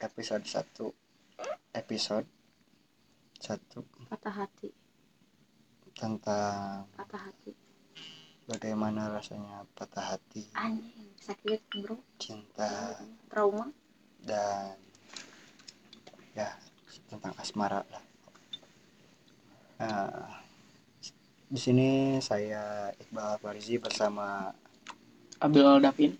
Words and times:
episode 0.00 0.44
satu. 0.48 0.90
Episode 1.70 2.26
satu. 3.38 3.84
Patah 4.08 4.34
hati. 4.44 4.68
Tentang 5.94 6.88
patah 6.96 7.28
hati. 7.28 7.52
bagaimana 8.50 9.06
rasanya 9.14 9.62
patah 9.78 10.02
hati 10.18 10.42
anjing 10.58 11.14
sakit 11.22 11.62
bro. 11.86 11.94
cinta 12.18 12.98
trauma. 13.30 13.70
dan 14.26 14.74
ya 16.34 16.50
tentang 17.06 17.30
asmara 17.38 17.86
lah. 17.86 18.02
Nah, 19.78 20.34
di 21.46 21.60
sini 21.62 22.18
saya 22.18 22.90
Iqbal 22.98 23.38
Farizi 23.38 23.78
bersama 23.78 24.50
Abil 25.38 25.62
Aldapin 25.62 26.12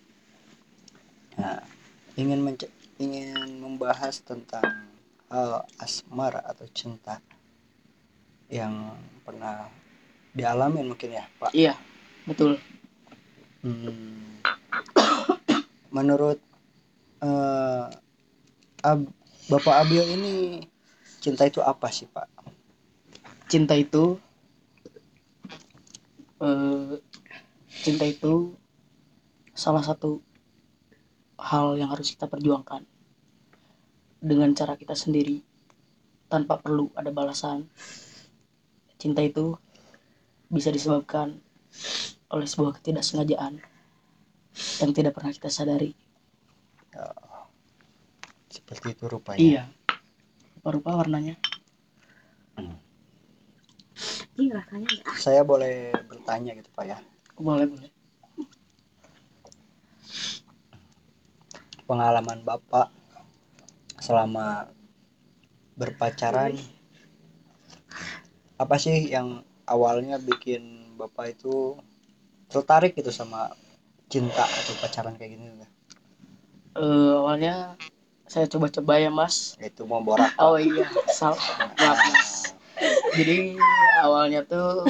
Nah, 1.34 1.58
ingin 2.14 2.46
menc- 2.46 2.70
ingin 3.00 3.64
membahas 3.64 4.20
tentang 4.20 4.68
hal 5.32 5.64
asmara 5.80 6.40
atau 6.44 6.66
cinta 6.78 7.14
yang 8.52 8.74
pernah 9.24 9.70
dialami 10.36 10.84
mungkin 10.84 11.10
ya, 11.18 11.24
Pak. 11.40 11.52
iya 11.54 11.74
betul 12.28 12.58
Hmm, 13.62 14.40
menurut 15.96 16.38
eh, 17.20 17.86
Ab- 18.80 19.12
Bapak 19.50 19.74
Abil 19.84 20.04
ini 20.16 20.34
cinta 21.20 21.44
itu 21.44 21.60
apa 21.60 21.88
sih, 21.92 22.08
Pak? 22.08 22.26
cinta 23.50 23.74
itu 23.74 24.16
eh, 26.40 26.92
cinta 27.82 28.04
itu 28.06 28.54
salah 29.54 29.82
satu 29.84 30.22
hal 31.40 31.66
yang 31.80 31.90
harus 31.92 32.12
kita 32.12 32.26
perjuangkan 32.28 32.82
dengan 34.20 34.52
cara 34.52 34.76
kita 34.76 34.92
sendiri 34.92 35.40
tanpa 36.28 36.60
perlu 36.60 36.92
ada 36.94 37.08
balasan. 37.10 37.66
Cinta 39.00 39.24
itu 39.24 39.56
bisa 40.52 40.68
disebabkan 40.68 41.40
oleh 42.30 42.46
sebuah 42.46 42.78
ketidaksengajaan 42.78 43.58
yang 44.84 44.90
tidak 44.92 45.16
pernah 45.16 45.32
kita 45.32 45.48
sadari. 45.48 45.96
Seperti 48.50 48.92
itu 48.94 49.04
rupanya. 49.08 49.40
iya 49.40 49.64
rupa-rupa 50.60 51.00
warnanya. 51.00 51.40
Rasanya 54.40 54.88
ya 54.88 55.04
Saya 55.16 55.40
boleh 55.44 55.92
bertanya 56.08 56.52
gitu, 56.56 56.68
Pak 56.72 56.84
ya. 56.84 56.96
boleh 57.40 57.64
boleh. 57.68 57.90
Pengalaman 61.88 62.44
Bapak 62.44 62.99
selama 64.00 64.72
berpacaran 65.76 66.56
apa 68.60 68.76
sih 68.76 69.08
yang 69.08 69.44
awalnya 69.64 70.20
bikin 70.20 70.92
Bapak 71.00 71.32
itu 71.32 71.80
tertarik 72.52 72.92
gitu 72.92 73.08
sama 73.08 73.56
cinta 74.12 74.44
atau 74.44 74.74
pacaran 74.82 75.16
kayak 75.16 75.38
gini? 75.38 75.64
Eh, 76.76 77.12
awalnya 77.16 77.78
saya 78.28 78.44
coba-coba 78.50 79.00
ya 79.00 79.08
mas. 79.08 79.56
Itu 79.56 79.88
mau 79.88 80.04
borak. 80.04 80.36
Oh 80.36 80.60
iya. 80.60 80.84
Sal 81.08 81.38
maaf 81.78 81.98
mas. 82.12 82.52
Jadi 83.16 83.56
awalnya 84.04 84.44
tuh 84.44 84.84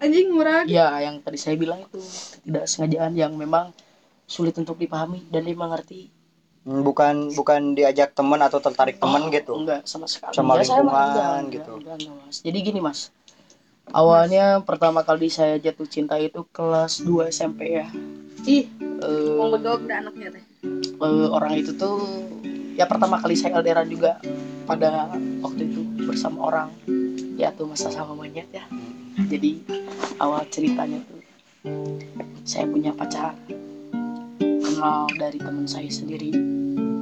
anjing 0.00 0.32
murah 0.32 0.64
ya 0.64 1.04
yang 1.04 1.20
tadi 1.20 1.36
saya 1.36 1.60
bilang 1.60 1.84
itu 1.84 2.00
tidak 2.48 2.64
sengajaan 2.64 3.12
yang 3.12 3.36
memang 3.36 3.76
sulit 4.24 4.56
untuk 4.56 4.80
dipahami 4.80 5.28
dan 5.28 5.44
dimengerti 5.44 6.08
bukan 6.60 7.32
bukan 7.32 7.72
diajak 7.72 8.12
temen 8.12 8.36
atau 8.38 8.60
tertarik 8.60 9.00
temen 9.00 9.22
Oh, 9.22 9.32
gitu? 9.32 9.52
enggak 9.56 9.80
sama 9.88 10.04
sekali. 10.04 10.36
Sama 10.36 10.60
saya 10.60 10.84
mah 10.84 10.92
lingkungan 10.92 11.08
enggak, 11.08 11.24
enggak, 11.24 11.52
gitu. 11.56 11.72
enggak, 11.74 11.94
enggak, 11.96 12.14
mas. 12.20 12.36
Jadi 12.40 12.58
gini 12.60 12.80
mas. 12.80 13.00
Awalnya 13.90 14.62
pertama 14.62 15.02
kali 15.02 15.26
saya 15.26 15.58
jatuh 15.58 15.82
cinta 15.84 16.14
itu 16.14 16.46
kelas 16.48 17.02
2 17.02 17.26
SMP 17.26 17.74
ya. 17.74 17.88
Ih 18.44 18.68
Eh, 19.00 19.32
mau 19.32 19.48
udah 19.48 19.80
anaknya 19.80 20.28
teh. 20.30 20.44
eh, 21.00 21.26
orang 21.32 21.56
itu 21.56 21.72
tuh 21.72 21.96
ya 22.76 22.84
pertama 22.84 23.16
kali 23.16 23.32
saya 23.32 23.56
LDRan 23.56 23.88
juga 23.88 24.20
pada 24.68 25.08
waktu 25.40 25.72
itu 25.72 25.80
bersama 26.04 26.44
orang. 26.44 26.68
Ya 27.34 27.48
tuh 27.50 27.64
masa 27.64 27.88
sama 27.88 28.12
monyet 28.12 28.44
ya. 28.52 28.68
Jadi 29.16 29.64
awal 30.20 30.44
ceritanya 30.52 31.00
tuh 31.08 31.18
saya 32.44 32.68
punya 32.68 32.92
pacar 32.92 33.32
kenal 34.40 35.06
dari 35.20 35.36
teman 35.36 35.68
saya 35.68 35.92
sendiri. 35.92 36.32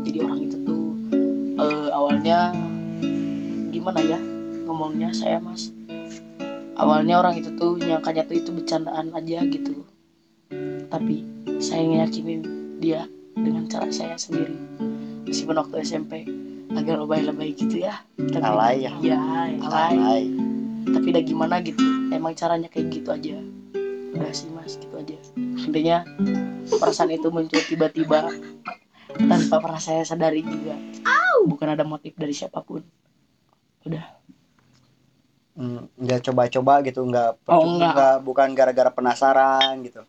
Jadi 0.02 0.18
orang 0.22 0.40
itu 0.44 0.56
tuh 0.66 0.84
eh, 1.62 1.88
awalnya 1.94 2.52
gimana 3.70 4.00
ya 4.02 4.18
ngomongnya 4.66 5.14
saya 5.14 5.38
mas 5.38 5.70
awalnya 6.78 7.18
orang 7.18 7.42
itu 7.42 7.50
tuh 7.58 7.76
nyangkanya 7.78 8.22
tuh 8.24 8.36
itu 8.38 8.50
bercandaan 8.54 9.14
aja 9.14 9.42
gitu. 9.46 9.86
Tapi 10.88 11.26
saya 11.58 11.82
ngeyakinin 11.84 12.42
dia 12.78 13.04
dengan 13.34 13.66
cara 13.66 13.90
saya 13.90 14.14
sendiri. 14.14 14.54
Meskipun 15.26 15.58
waktu 15.58 15.84
SMP 15.84 16.24
agak 16.72 17.02
lebay-lebay 17.02 17.52
gitu 17.58 17.82
ya. 17.82 18.00
Tapi 18.16 18.40
Alay 18.42 18.86
ya. 18.86 18.92
ya 19.02 19.18
alay. 19.18 19.52
Alay. 19.62 20.24
tapi 20.88 21.12
udah 21.12 21.20
gimana 21.20 21.60
gitu 21.60 21.84
emang 22.14 22.32
caranya 22.32 22.70
kayak 22.72 22.88
gitu 22.94 23.12
aja. 23.12 23.36
Udah 24.16 24.32
sih 24.32 24.48
mas 24.56 24.80
gitu 24.80 24.94
aja. 24.96 25.18
Intinya 25.36 26.00
perasaan 26.70 27.10
itu 27.10 27.28
muncul 27.28 27.56
tiba-tiba 27.58 28.28
tanpa 29.08 29.56
pernah 29.58 29.80
saya 29.80 30.04
sadari 30.04 30.42
juga. 30.42 30.76
Bukan 31.40 31.68
ada 31.70 31.82
motif 31.82 32.12
dari 32.12 32.34
siapa 32.34 32.60
pun. 32.60 32.84
Udah. 33.82 34.04
Hmm, 35.54 35.90
nggak 35.96 36.20
coba-coba 36.24 36.82
gitu 36.82 37.02
nggak 37.02 37.30
Oh, 37.46 37.66
enggak. 37.66 37.90
nggak. 37.90 38.16
bukan 38.22 38.48
gara-gara 38.52 38.90
penasaran 38.90 39.82
gitu. 39.82 40.02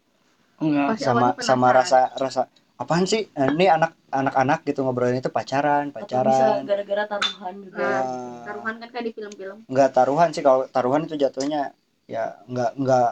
Enggak 0.60 1.00
sama 1.00 1.34
sama 1.40 1.68
rasa 1.72 2.12
rasa 2.14 2.42
apaan 2.76 3.06
sih? 3.06 3.26
Eh, 3.28 3.50
ini 3.50 3.66
anak 3.66 3.98
anak-anak 4.10 4.62
gitu 4.64 4.84
ngobrolin 4.84 5.18
itu 5.18 5.30
pacaran 5.30 5.90
atau 5.90 6.02
bisa 6.02 6.22
pacaran. 6.22 6.66
gara-gara 6.66 7.04
taruhan 7.08 7.54
juga. 7.62 7.78
Nah, 7.78 7.90
Ah. 7.90 8.42
taruhan 8.46 8.76
kan 8.78 8.88
kayak 8.90 9.06
di 9.06 9.14
film-film. 9.14 9.58
Nggak 9.66 9.90
taruhan 9.92 10.30
sih 10.30 10.42
kalau 10.42 10.66
taruhan 10.68 11.06
itu 11.06 11.16
jatuhnya 11.16 11.74
ya 12.06 12.42
nggak 12.46 12.72
nggak 12.76 13.10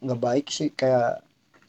nggak 0.00 0.20
baik 0.20 0.46
sih 0.48 0.70
kayak 0.70 1.22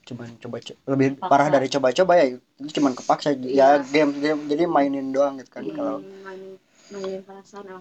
cuman 0.08 0.28
coba 0.40 0.58
co- 0.64 0.80
lebih 0.88 1.08
Paksa. 1.20 1.30
parah 1.30 1.48
dari 1.52 1.68
coba-coba 1.68 2.14
ya 2.20 2.26
itu 2.32 2.70
cuman 2.80 2.94
kepaksa 2.96 3.30
Iya. 3.36 3.48
ya 3.60 3.68
game 3.94 4.12
game 4.24 4.40
jadi 4.52 4.64
mainin 4.66 5.12
doang 5.16 5.36
gitu 5.40 5.52
kan 5.52 5.64
Iya, 5.68 5.76
kalau 5.76 5.96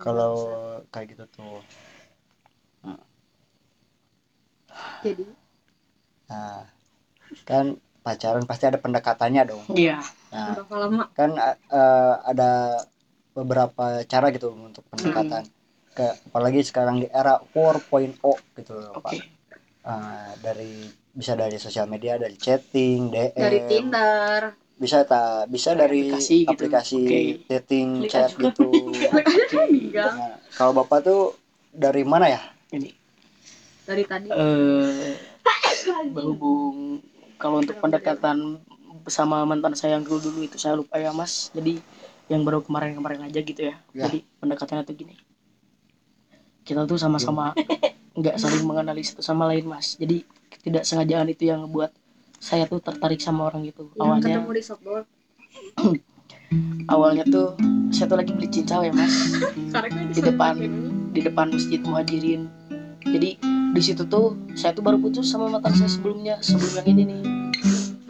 kalau 0.02 0.32
kayak 0.90 1.06
gitu 1.14 1.24
tuh. 1.30 1.62
Jadi? 5.06 5.24
Nah 6.26 6.66
kan 7.46 7.78
pacaran 8.02 8.42
pasti 8.46 8.64
ada 8.66 8.78
pendekatannya 8.82 9.42
dong. 9.46 9.64
Iya 9.74 9.98
nah 10.34 10.58
berapa 10.58 10.74
lama? 10.82 11.04
kan 11.14 11.30
eh, 11.38 12.14
ada 12.26 12.50
beberapa 13.36 14.02
cara 14.10 14.26
gitu 14.34 14.50
untuk 14.52 14.82
pendekatan. 14.90 15.46
Ke 15.96 16.12
apalagi 16.28 16.60
sekarang 16.60 17.00
di 17.00 17.08
era 17.08 17.40
4.0 17.40 18.36
gitu 18.58 18.72
loh 18.76 18.98
oke. 18.98 19.04
Pak 19.06 19.14
Eh, 19.86 20.30
dari 20.42 20.90
bisa 21.16 21.32
dari 21.32 21.56
sosial 21.56 21.88
media 21.88 22.20
dari 22.20 22.36
chatting 22.36 23.08
DM 23.08 23.32
dari 23.32 23.58
Tinder. 23.64 24.40
Bisa 24.76 25.08
tak 25.08 25.48
bisa 25.48 25.72
dari 25.72 26.12
Aplikasi 26.12 26.36
gitu. 26.44 26.52
aplikasi 26.52 27.00
Oke. 27.00 27.20
dating 27.48 27.88
Klik 28.04 28.12
chat 28.12 28.28
aja. 28.28 28.36
gitu. 28.36 28.68
Nah, 29.96 30.36
kalau 30.52 30.76
bapak 30.76 31.00
tuh 31.00 31.32
dari 31.72 32.04
mana 32.04 32.28
ya? 32.28 32.40
Ini. 32.68 32.92
Dari 33.88 34.04
tadi. 34.04 34.28
Eh 34.28 35.16
berhubung 36.12 37.00
kalau 37.38 37.62
untuk 37.62 37.78
pendekatan 37.78 38.60
bersama 39.00 39.46
mantan 39.46 39.72
saya 39.72 39.96
yang 39.96 40.04
dulu 40.04 40.18
dulu 40.28 40.40
itu 40.44 40.60
saya 40.60 40.76
lupa 40.76 41.00
ya 41.00 41.14
mas. 41.16 41.48
Jadi 41.54 41.80
yang 42.26 42.42
baru 42.42 42.60
kemarin-kemarin 42.60 43.22
aja 43.22 43.38
gitu 43.38 43.70
ya, 43.70 43.78
Ya. 43.94 44.10
jadi 44.10 44.26
pendekatannya 44.42 44.82
tuh 44.82 44.96
gini. 44.98 45.14
Kita 46.66 46.82
tuh 46.84 46.98
sama-sama 46.98 47.54
nggak 48.12 48.34
saling 48.34 48.66
mengenali 48.66 49.06
satu 49.06 49.22
sama 49.22 49.46
lain 49.46 49.64
mas. 49.64 49.94
Jadi 49.94 50.26
ketidaksengajaan 50.66 51.30
itu 51.30 51.46
yang 51.46 51.62
ngebuat 51.62 51.94
saya 52.42 52.66
tuh 52.66 52.82
tertarik 52.82 53.22
sama 53.22 53.46
orang 53.46 53.62
itu 53.70 53.86
yang 53.94 54.18
awalnya 54.18 54.42
ketemu 54.42 54.50
di 54.50 54.62
softball 54.66 55.02
awalnya 56.94 57.22
tuh 57.30 57.54
saya 57.94 58.10
tuh 58.10 58.18
lagi 58.18 58.34
beli 58.34 58.50
cincau 58.50 58.82
ya 58.82 58.90
mas. 58.90 59.14
Di 60.16 60.20
depan. 60.20 60.58
di 61.16 61.24
depan 61.24 61.48
masjid 61.48 61.80
muhajirin. 61.80 62.44
Jadi 63.08 63.40
di 63.72 63.80
situ 63.80 64.04
tuh 64.04 64.36
saya 64.52 64.76
tuh 64.76 64.84
baru 64.84 65.00
putus 65.00 65.32
sama 65.32 65.48
mantan 65.48 65.72
saya 65.72 65.88
sebelumnya 65.88 66.36
sebelum 66.44 66.76
yang 66.76 66.88
ini 66.92 67.02
nih. 67.08 67.20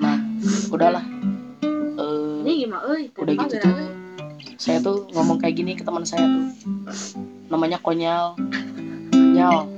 Nah 0.02 0.18
udahlah. 0.74 1.06
Eh, 1.62 2.42
ini 2.42 2.66
gimana? 2.66 2.98
Udah 3.14 3.34
gitu 3.46 3.54
tuh 3.62 3.74
saya 4.58 4.82
tuh 4.82 5.06
ngomong 5.14 5.38
kayak 5.38 5.54
gini 5.54 5.78
ke 5.78 5.86
teman 5.86 6.02
saya 6.02 6.26
tuh. 6.26 6.50
Namanya 7.46 7.78
konyal. 7.78 8.34
Nyal 9.14 9.75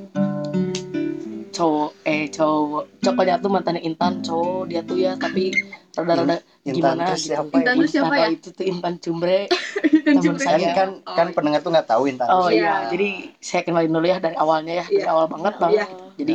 cowok 1.59 1.91
eh 2.07 2.31
cowok 2.31 2.85
cowoknya 3.03 3.35
tuh 3.43 3.51
mantannya 3.51 3.83
Intan 3.83 4.23
cowok 4.23 4.63
dia 4.71 4.81
tuh 4.87 4.97
ya 4.97 5.13
tapi 5.19 5.51
rada-rada 5.99 6.39
Intan 6.63 6.95
gimana 6.95 7.03
tuh 7.11 7.17
gitu. 7.19 7.27
siapa 7.35 7.55
Intan 7.59 7.75
tuh 7.75 7.89
siapa 7.91 8.15
ya? 8.15 8.29
itu 8.31 8.49
tuh 8.55 8.65
Intan 8.65 8.95
Cumbre 9.03 9.39
Cipre. 9.51 10.39
saya. 10.47 10.71
kan 10.73 10.73
kan 10.75 10.89
Oh, 11.03 11.15
kan 11.19 11.27
iya. 11.27 11.35
pendengar 11.35 11.61
tuh 11.61 11.71
nggak 11.75 11.89
tahu 11.91 12.03
Intan 12.07 12.27
Oh 12.31 12.49
Iya. 12.49 12.55
iya, 12.55 12.75
jadi 12.95 13.09
saya 13.43 13.63
kenalin 13.67 13.91
dulu 13.91 14.07
ya 14.07 14.19
dari 14.23 14.37
awalnya 14.39 14.75
ya, 14.81 14.87
dari 14.87 15.03
Iya. 15.03 15.11
awal 15.11 15.27
banget 15.27 15.55
banget. 15.59 15.89
Jadi 16.17 16.35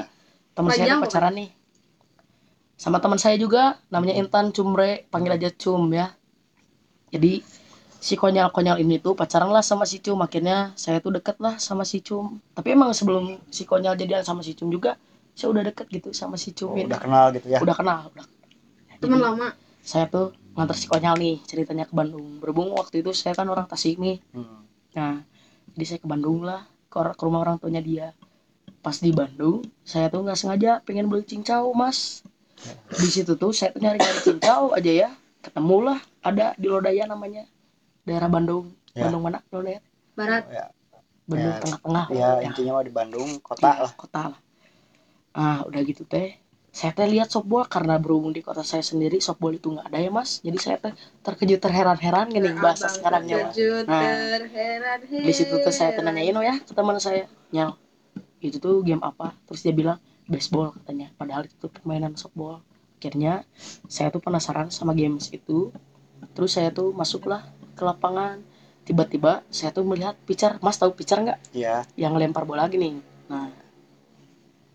teman 0.54 0.70
saya 0.76 0.96
pacaran 1.00 1.34
nih. 1.34 1.50
Sama 2.76 2.98
teman 3.00 3.16
saya 3.22 3.40
juga 3.40 3.80
namanya 3.88 4.20
Intan 4.20 4.52
Cumbre, 4.52 5.08
panggil 5.08 5.40
aja 5.40 5.50
Cum 5.56 5.88
ya. 5.90 6.12
Jadi 7.14 7.40
si 8.04 8.20
konyol-konyol 8.20 8.84
ini 8.84 9.00
tuh 9.00 9.16
pacaran 9.16 9.48
lah 9.48 9.64
sama 9.64 9.88
si 9.88 10.04
Cum, 10.04 10.20
akhirnya 10.20 10.76
saya 10.76 11.00
tuh 11.00 11.16
deket 11.16 11.40
lah 11.40 11.56
sama 11.56 11.88
si 11.88 12.04
Cum. 12.04 12.42
Tapi 12.52 12.76
emang 12.76 12.92
sebelum 12.92 13.40
si 13.48 13.64
konyol 13.64 13.96
jadian 13.96 14.28
sama 14.28 14.44
si 14.44 14.52
Cum 14.58 14.68
juga, 14.68 15.00
saya 15.34 15.50
udah 15.50 15.64
deket 15.66 15.88
gitu 15.90 16.10
sama 16.14 16.38
si 16.38 16.54
Cum. 16.54 16.74
Oh, 16.74 16.78
udah 16.78 17.02
kenal 17.02 17.26
gitu 17.34 17.48
ya 17.50 17.60
Udah 17.62 17.76
kenal, 17.76 18.10
udah. 18.14 18.26
Teman 19.02 19.20
Jadi, 19.20 19.26
lama. 19.26 19.48
Saya 19.84 20.06
tuh 20.08 20.32
nganter 20.54 20.78
si 20.78 20.86
konyol 20.88 21.16
nih 21.20 21.36
ceritanya 21.44 21.86
ke 21.90 21.94
Bandung. 21.94 22.40
Berhubung 22.40 22.72
waktu 22.78 23.02
itu 23.02 23.12
saya 23.12 23.34
kan 23.36 23.50
orang 23.50 23.66
Tasik 23.66 23.98
nih. 24.00 24.22
Hmm. 24.32 24.64
Nah, 24.94 25.26
jadi 25.74 25.86
saya 25.90 26.00
ke 26.00 26.08
Bandung 26.08 26.46
lah, 26.46 26.64
ke, 26.88 26.98
rumah 27.20 27.42
orang 27.42 27.58
tuanya 27.58 27.82
dia. 27.82 28.14
Pas 28.80 28.96
di 29.00 29.10
Bandung, 29.10 29.66
saya 29.84 30.08
tuh 30.14 30.22
nggak 30.24 30.38
sengaja 30.38 30.72
pengen 30.86 31.10
beli 31.10 31.26
cincau, 31.26 31.74
mas. 31.74 32.22
Di 32.94 33.10
situ 33.10 33.36
tuh 33.36 33.52
saya 33.52 33.74
tuh 33.74 33.82
nyari-nyari 33.82 34.22
cincau 34.22 34.72
aja 34.72 34.92
ya. 34.92 35.10
Ketemulah 35.44 36.00
ada 36.24 36.56
di 36.56 36.68
Lodaya 36.70 37.04
namanya. 37.10 37.44
Daerah 38.08 38.30
Bandung. 38.32 38.72
Ya. 38.94 39.10
Bandung 39.10 39.24
mana? 39.26 39.40
Lodaya. 39.52 39.82
Barat. 40.14 40.46
ya, 40.48 40.66
Bandung 41.26 41.52
Ya, 41.52 41.60
tengah-tengah. 41.60 42.06
ya 42.14 42.20
Ya, 42.22 42.30
intinya 42.46 42.72
mah 42.78 42.84
di 42.86 42.94
Bandung 42.94 43.30
kota 43.42 43.66
ya, 43.66 43.84
lah 43.84 43.92
kota 43.98 44.22
lah. 44.32 44.40
Ah, 45.34 45.66
udah 45.66 45.82
gitu 45.82 46.06
teh. 46.06 46.38
Saya 46.74 46.90
teh 46.90 47.06
lihat 47.06 47.30
softball 47.30 47.70
karena 47.70 48.02
berhubung 48.02 48.34
di 48.34 48.42
kota 48.42 48.66
saya 48.66 48.82
sendiri 48.82 49.22
softball 49.22 49.54
itu 49.54 49.70
nggak 49.70 49.94
ada 49.94 50.00
ya 50.02 50.10
mas. 50.10 50.42
Jadi 50.42 50.58
saya 50.58 50.78
teh 50.82 50.94
terkejut 51.22 51.62
terheran-heran 51.62 52.34
gini 52.34 52.50
bahasa 52.58 52.90
Abang 52.90 52.98
sekarangnya 52.98 53.36
mas. 53.46 53.54
terkejut, 53.54 53.86
Nah, 53.86 54.02
terheran, 54.42 54.98
di 55.06 55.34
situ 55.34 55.54
tuh 55.62 55.74
saya 55.74 55.94
tuh 55.94 56.02
nanyain 56.02 56.34
oh 56.34 56.42
ya 56.46 56.58
ke 56.58 56.74
teman 56.74 56.98
saya 56.98 57.30
nyal 57.54 57.78
itu 58.42 58.58
tuh 58.58 58.82
game 58.82 59.02
apa? 59.06 59.38
Terus 59.46 59.62
dia 59.62 59.74
bilang 59.74 59.98
baseball 60.26 60.74
katanya. 60.74 61.14
Padahal 61.14 61.46
itu 61.46 61.66
permainan 61.70 62.14
softball. 62.18 62.62
Akhirnya 62.98 63.46
saya 63.86 64.10
tuh 64.10 64.22
penasaran 64.22 64.74
sama 64.74 64.98
games 64.98 65.30
itu. 65.30 65.70
Terus 66.34 66.58
saya 66.58 66.74
tuh 66.74 66.90
masuklah 66.94 67.46
ke 67.78 67.82
lapangan. 67.86 68.42
Tiba-tiba 68.82 69.46
saya 69.54 69.70
tuh 69.70 69.86
melihat 69.86 70.18
pitcher. 70.26 70.58
Mas 70.62 70.82
tahu 70.82 70.94
pitcher 70.98 71.22
nggak? 71.22 71.54
Ya 71.54 71.86
yang 71.98 72.18
lempar 72.18 72.50
bola 72.50 72.66
gini. 72.66 72.98
Nah 73.30 73.63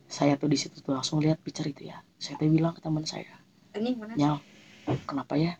saya 0.08 0.40
tuh 0.40 0.48
di 0.48 0.56
situ 0.56 0.80
tuh 0.80 0.96
langsung 0.96 1.20
lihat 1.20 1.38
pitcher 1.44 1.68
itu 1.68 1.92
ya. 1.92 2.00
Saya 2.16 2.40
tuh 2.40 2.48
bilang 2.48 2.72
ke 2.72 2.80
teman 2.80 3.04
saya 3.04 3.28
Ini 3.76 3.94
mana? 3.94 4.16
nyal 4.16 4.36
kenapa 5.04 5.36
ya 5.36 5.52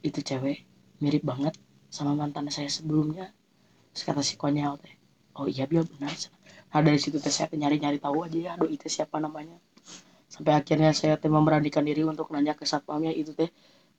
itu 0.00 0.24
cewek 0.24 0.64
mirip 1.04 1.22
banget 1.22 1.54
sama 1.92 2.16
mantan 2.16 2.48
saya 2.48 2.72
sebelumnya? 2.72 3.28
Terus 3.92 4.02
kata 4.08 4.22
si 4.24 4.40
konyol 4.40 4.80
teh 4.80 4.94
oh 5.36 5.46
iya 5.46 5.68
dia 5.68 5.84
benar. 5.84 6.10
Nah 6.72 6.80
dari 6.80 6.96
situ 6.96 7.20
teh 7.20 7.28
saya 7.28 7.52
teh 7.52 7.60
nyari-nyari 7.60 8.00
tahu 8.00 8.24
aja 8.24 8.38
ya 8.40 8.52
doi 8.56 8.72
itu 8.72 8.88
siapa 8.88 9.20
namanya? 9.20 9.60
Sampai 10.32 10.56
akhirnya 10.56 10.96
saya 10.96 11.20
teh 11.20 11.28
memberanikan 11.28 11.84
diri 11.84 12.00
untuk 12.02 12.32
nanya 12.32 12.56
ke 12.56 12.64
satpamnya 12.64 13.12
itu 13.12 13.36
teh 13.36 13.52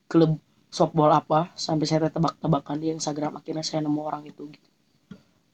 klub 0.10 0.42
softball 0.74 1.14
apa? 1.14 1.54
Sampai 1.54 1.86
saya 1.86 2.10
tebak-tebakan 2.10 2.82
di 2.82 2.90
Instagram 2.98 3.38
akhirnya 3.38 3.62
saya 3.62 3.86
nemu 3.86 4.02
orang 4.02 4.26
itu 4.26 4.50
gitu 4.50 4.71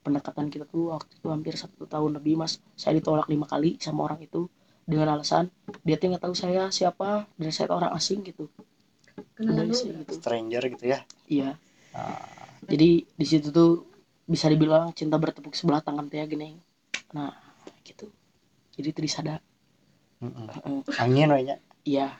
pendekatan 0.08 0.48
kita 0.48 0.64
tuh 0.64 0.96
waktu 0.96 1.12
itu 1.20 1.28
hampir 1.28 1.60
satu 1.60 1.84
tahun 1.84 2.16
lebih 2.24 2.40
mas. 2.40 2.64
Saya 2.80 2.96
ditolak 2.96 3.28
lima 3.28 3.44
kali 3.44 3.76
sama 3.84 4.08
orang 4.08 4.24
itu 4.24 4.48
dengan 4.88 5.20
alasan 5.20 5.52
dia 5.84 6.00
tuh 6.00 6.16
nggak 6.16 6.24
tahu 6.24 6.32
saya 6.32 6.72
siapa 6.72 7.28
dan 7.36 7.52
saya 7.52 7.68
tuh 7.68 7.78
orang 7.84 7.92
asing 7.92 8.24
gitu. 8.24 8.48
Sih 9.76 9.92
gitu. 9.92 10.16
Stranger 10.16 10.64
gitu 10.72 10.86
ya? 10.88 11.04
Iya. 11.28 11.60
Ah, 11.92 12.24
jadi 12.72 13.04
di 13.04 13.26
situ 13.28 13.52
tuh 13.52 13.84
bisa 14.24 14.48
dibilang 14.48 14.96
cinta 14.96 15.20
bertepuk 15.20 15.52
sebelah 15.52 15.84
tangan 15.84 16.08
teh 16.08 16.24
ya 16.24 16.26
gini. 16.26 16.56
Nah 17.12 17.36
gitu. 17.84 18.08
Jadi 18.80 18.88
itu 18.96 19.02
disada 19.04 19.44
mm-mm. 20.24 20.48
Heeh. 20.56 20.80
angin 21.04 21.30
wanya 21.36 21.56
iya. 21.84 22.16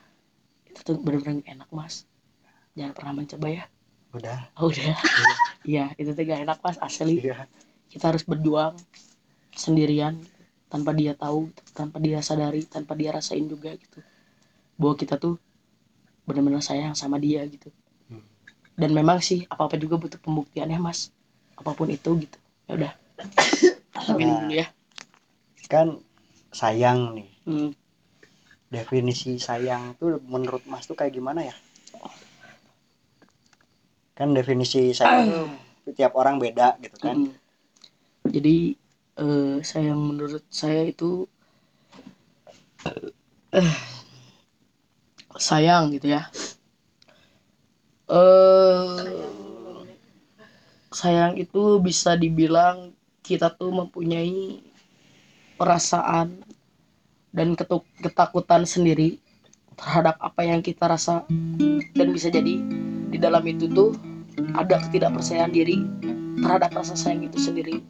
Itu 0.68 0.84
tuh 0.84 0.96
bener-bener 1.00 1.40
enak 1.48 1.72
mas. 1.72 2.04
Jangan 2.76 2.92
pernah 2.92 3.12
mencoba 3.16 3.48
ya. 3.48 3.64
Udah. 4.12 4.38
Oh, 4.60 4.68
udah. 4.68 4.92
Iya 5.68 5.92
itu 6.00 6.16
tuh 6.16 6.24
gak 6.24 6.48
enak 6.48 6.58
mas 6.64 6.78
asli. 6.80 7.20
Iya 7.20 7.44
kita 7.88 8.08
harus 8.08 8.22
berjuang 8.22 8.76
sendirian 9.52 10.14
tanpa 10.68 10.92
dia 10.92 11.16
tahu 11.16 11.48
tanpa 11.72 11.96
dia 11.98 12.20
sadari 12.20 12.62
tanpa 12.62 12.92
dia 12.92 13.10
rasain 13.10 13.44
juga 13.44 13.72
gitu 13.74 14.04
bahwa 14.76 14.94
kita 14.94 15.16
tuh 15.16 15.40
benar-benar 16.22 16.60
sayang 16.60 16.92
sama 16.92 17.16
dia 17.16 17.42
gitu 17.44 17.72
Hmm. 18.08 18.24
dan 18.72 18.92
memang 18.92 19.20
sih 19.20 19.44
apa 19.48 19.64
apa 19.64 19.76
juga 19.76 19.96
butuh 19.96 20.16
pembuktian 20.16 20.68
ya 20.68 20.80
mas 20.80 21.12
apa 21.56 21.72
pun 21.72 21.88
itu 21.88 22.08
gitu 22.20 22.38
ya 22.64 22.72
udah 22.76 22.92
Nah. 24.08 24.16
dulu 24.16 24.48
ya 24.48 24.68
kan 25.66 26.00
sayang 26.48 27.12
nih 27.12 27.28
Hmm. 27.44 27.70
definisi 28.68 29.36
sayang 29.36 29.96
tuh 29.96 30.20
menurut 30.24 30.64
mas 30.64 30.84
tuh 30.84 30.92
kayak 30.92 31.12
gimana 31.12 31.44
ya 31.44 31.56
kan 34.12 34.32
definisi 34.32 34.92
sayang 34.92 35.28
tuh 35.84 35.92
tiap 35.98 36.12
orang 36.14 36.36
beda 36.36 36.76
gitu 36.78 36.96
kan 36.98 37.16
Mm. 37.18 37.32
Jadi 38.28 38.76
eh, 39.18 39.56
sayang 39.64 40.00
menurut 40.00 40.44
saya 40.52 40.88
itu 40.88 41.26
eh, 43.52 43.74
sayang 45.38 45.92
gitu 45.96 46.12
ya 46.14 46.28
eh 48.08 48.96
sayang 50.88 51.36
itu 51.36 51.78
bisa 51.84 52.16
dibilang 52.16 52.96
kita 53.20 53.52
tuh 53.52 53.68
mempunyai 53.70 54.64
perasaan 55.60 56.40
dan 57.28 57.52
ketuk 57.52 57.84
ketakutan 58.00 58.64
sendiri 58.64 59.20
terhadap 59.76 60.16
apa 60.18 60.42
yang 60.42 60.64
kita 60.64 60.88
rasa 60.88 61.22
dan 61.94 62.08
bisa 62.10 62.32
jadi 62.32 62.58
di 63.08 63.18
dalam 63.20 63.44
itu 63.44 63.68
tuh 63.68 63.92
ada 64.56 64.80
ketidakpercayaan 64.88 65.52
diri 65.52 65.84
terhadap 66.40 66.70
rasa 66.72 66.94
sayang 66.94 67.26
itu 67.26 67.38
sendiri. 67.38 67.82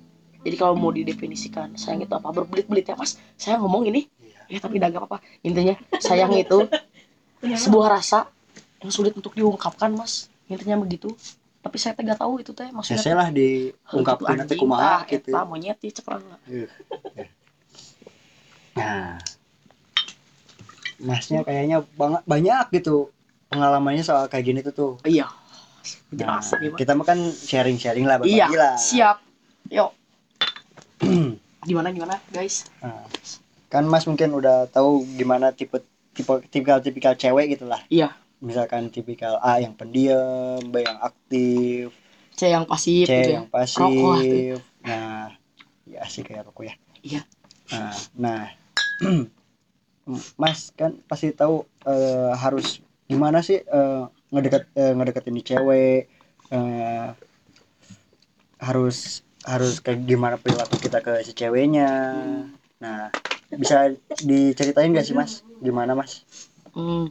Jadi 0.48 0.56
kalau 0.56 0.74
mau 0.80 0.88
didefinisikan 0.88 1.76
sayang 1.76 2.08
itu 2.08 2.14
apa 2.16 2.32
berbelit-belit 2.32 2.88
ya 2.88 2.96
mas. 2.96 3.20
Saya 3.36 3.60
ngomong 3.60 3.84
ini 3.92 4.08
ya 4.48 4.58
tapi 4.64 4.80
tidak 4.80 4.96
apa-apa. 4.96 5.20
Intinya 5.44 5.76
sayang 6.00 6.32
itu 6.32 6.64
sebuah 7.44 8.00
rasa 8.00 8.32
yang 8.80 8.88
sulit 8.88 9.12
untuk 9.12 9.36
diungkapkan 9.36 9.92
mas. 9.92 10.32
Intinya 10.48 10.80
begitu. 10.80 11.12
Tapi 11.60 11.76
saya 11.76 11.92
tidak 11.92 12.16
tahu 12.16 12.40
itu 12.40 12.56
teh 12.56 12.72
maksudnya. 12.72 13.02
Saya 13.04 13.14
lah 13.20 13.28
diungkapkan 13.28 14.40
nanti 14.40 14.56
kumaha 14.56 15.04
gitu 15.04 15.36
Eta 15.36 15.44
monyet 15.44 15.76
ya 15.84 15.90
cekrang. 15.92 16.24
nah 18.78 19.18
masnya 21.02 21.42
kayaknya 21.42 21.82
banget 21.98 22.22
banyak 22.26 22.66
gitu 22.78 23.10
pengalamannya 23.50 24.06
soal 24.06 24.30
kayak 24.30 24.44
gini 24.46 24.60
tuh 24.62 24.70
tuh 24.74 24.92
Iya. 25.02 25.26
Nah, 26.14 26.40
Jelas 26.40 26.74
kita 26.78 26.92
mah 26.94 27.06
kan 27.06 27.18
sharing-sharing 27.20 28.06
lah 28.06 28.22
berbagi 28.22 28.38
Iya, 28.38 28.46
lah 28.54 28.74
siap. 28.78 29.18
Yuk. 29.68 29.90
gimana 31.68 31.88
gimana 31.90 32.16
guys? 32.28 32.66
Nah, 32.80 33.04
kan 33.68 33.84
mas 33.84 34.04
mungkin 34.04 34.32
udah 34.32 34.66
tahu 34.66 35.04
gimana 35.14 35.52
tipe 35.52 35.78
tipe 36.12 36.32
tipikal 36.48 36.80
tipikal 36.80 37.14
cewek 37.14 37.52
gitu 37.52 37.68
lah 37.68 37.84
Iya. 37.86 38.16
misalkan 38.38 38.88
tipikal 38.88 39.36
A 39.38 39.58
yang 39.58 39.74
pendiam 39.74 40.58
B 40.64 40.80
yang 40.80 40.98
aktif 40.98 41.92
C 42.32 42.48
yang 42.48 42.64
pasif 42.64 43.06
C 43.06 43.12
gitu 43.12 43.30
ya. 43.30 43.36
yang 43.36 43.46
pasif 43.46 43.78
Rokok 43.78 44.16
tuh. 44.24 44.58
nah 44.82 45.30
ya 45.84 46.02
sih 46.06 46.22
kayak 46.22 46.48
rokok 46.48 46.64
ya 46.64 46.74
Iya. 47.00 47.20
nah 47.68 47.92
nah 48.16 48.40
mas 50.40 50.72
kan 50.72 50.96
pasti 51.04 51.30
tahu 51.30 51.62
eh, 51.84 52.32
harus 52.34 52.80
gimana 53.04 53.44
sih 53.44 53.60
eh, 53.60 54.02
ngedeket 54.32 54.64
eh, 54.72 54.92
ngedeketin 54.96 55.36
di 55.36 55.42
cewek 55.44 56.00
eh, 56.48 57.08
harus 58.58 59.22
harus 59.48 59.80
kayak 59.80 60.04
gimana 60.04 60.36
perilaku 60.36 60.76
kita 60.76 61.00
ke 61.00 61.24
si 61.24 61.32
ceweknya 61.32 61.88
nah 62.78 63.08
bisa 63.48 63.96
diceritain 64.20 64.92
gak 64.92 65.08
sih 65.08 65.16
mas 65.16 65.40
gimana 65.64 65.96
mas 65.96 66.28
Hmm. 66.76 67.10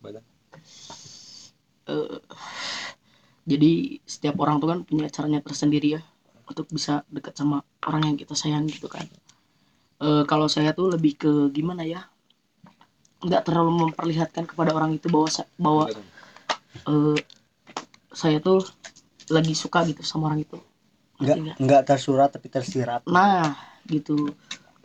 Badan. 0.00 0.24
Eh, 1.90 2.18
jadi 3.42 4.00
setiap 4.06 4.38
orang 4.40 4.62
tuh 4.62 4.68
kan 4.70 4.80
punya 4.86 5.10
caranya 5.10 5.42
tersendiri 5.42 5.98
ya 5.98 6.02
untuk 6.46 6.70
bisa 6.70 7.02
dekat 7.10 7.34
sama 7.34 7.60
orang 7.84 8.14
yang 8.14 8.16
kita 8.16 8.32
sayang 8.38 8.64
gitu 8.70 8.86
kan. 8.86 9.04
Eh, 10.00 10.24
kalau 10.24 10.46
saya 10.48 10.72
tuh 10.72 10.94
lebih 10.94 11.18
ke 11.18 11.32
gimana 11.52 11.84
ya? 11.84 12.08
nggak 13.22 13.46
terlalu 13.46 13.86
memperlihatkan 13.86 14.50
kepada 14.50 14.74
orang 14.74 14.98
itu 14.98 15.06
bahwa 15.06 15.30
bahwa 15.54 15.84
eh, 16.90 17.18
saya 18.10 18.42
tuh 18.42 18.66
lagi 19.30 19.54
suka 19.54 19.86
gitu 19.86 20.02
sama 20.02 20.32
orang 20.32 20.42
itu. 20.42 20.58
Ngerti 21.22 21.40
nggak 21.40 21.58
nggak? 21.62 21.82
tersurat 21.86 22.28
tapi 22.28 22.48
tersirat. 22.50 23.00
Nah, 23.06 23.54
gitu. 23.86 24.34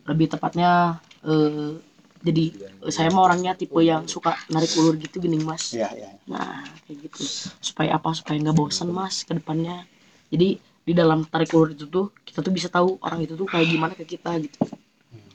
Lebih 0.06 0.38
tepatnya 0.38 1.01
eh 1.25 1.74
jadi 2.22 2.46
saya 2.94 3.10
mah 3.13 3.29
orangnya 3.29 3.53
tipe 3.53 3.77
yang 3.82 4.06
suka 4.10 4.34
narik 4.53 4.72
ulur 4.77 4.98
gitu 4.98 5.17
gini 5.22 5.38
mas. 5.41 5.74
Iya, 5.74 5.89
iya. 5.98 6.10
nah 6.29 6.63
kayak 6.86 7.10
gitu. 7.10 7.24
Supaya 7.62 7.98
apa? 7.98 8.13
Supaya 8.13 8.38
nggak 8.41 8.58
bosan 8.58 8.89
mas 8.94 9.25
ke 9.25 9.34
depannya. 9.34 9.86
Jadi 10.29 10.58
di 10.88 10.94
dalam 10.96 11.27
tarik 11.27 11.51
ulur 11.51 11.75
itu 11.75 11.86
tuh 11.89 12.15
kita 12.24 12.39
tuh 12.39 12.53
bisa 12.53 12.72
tahu 12.72 12.96
orang 13.03 13.20
itu 13.25 13.36
tuh 13.36 13.48
kayak 13.48 13.67
gimana 13.67 13.94
ke 13.98 14.06
kita 14.08 14.32
gitu. 14.39 14.60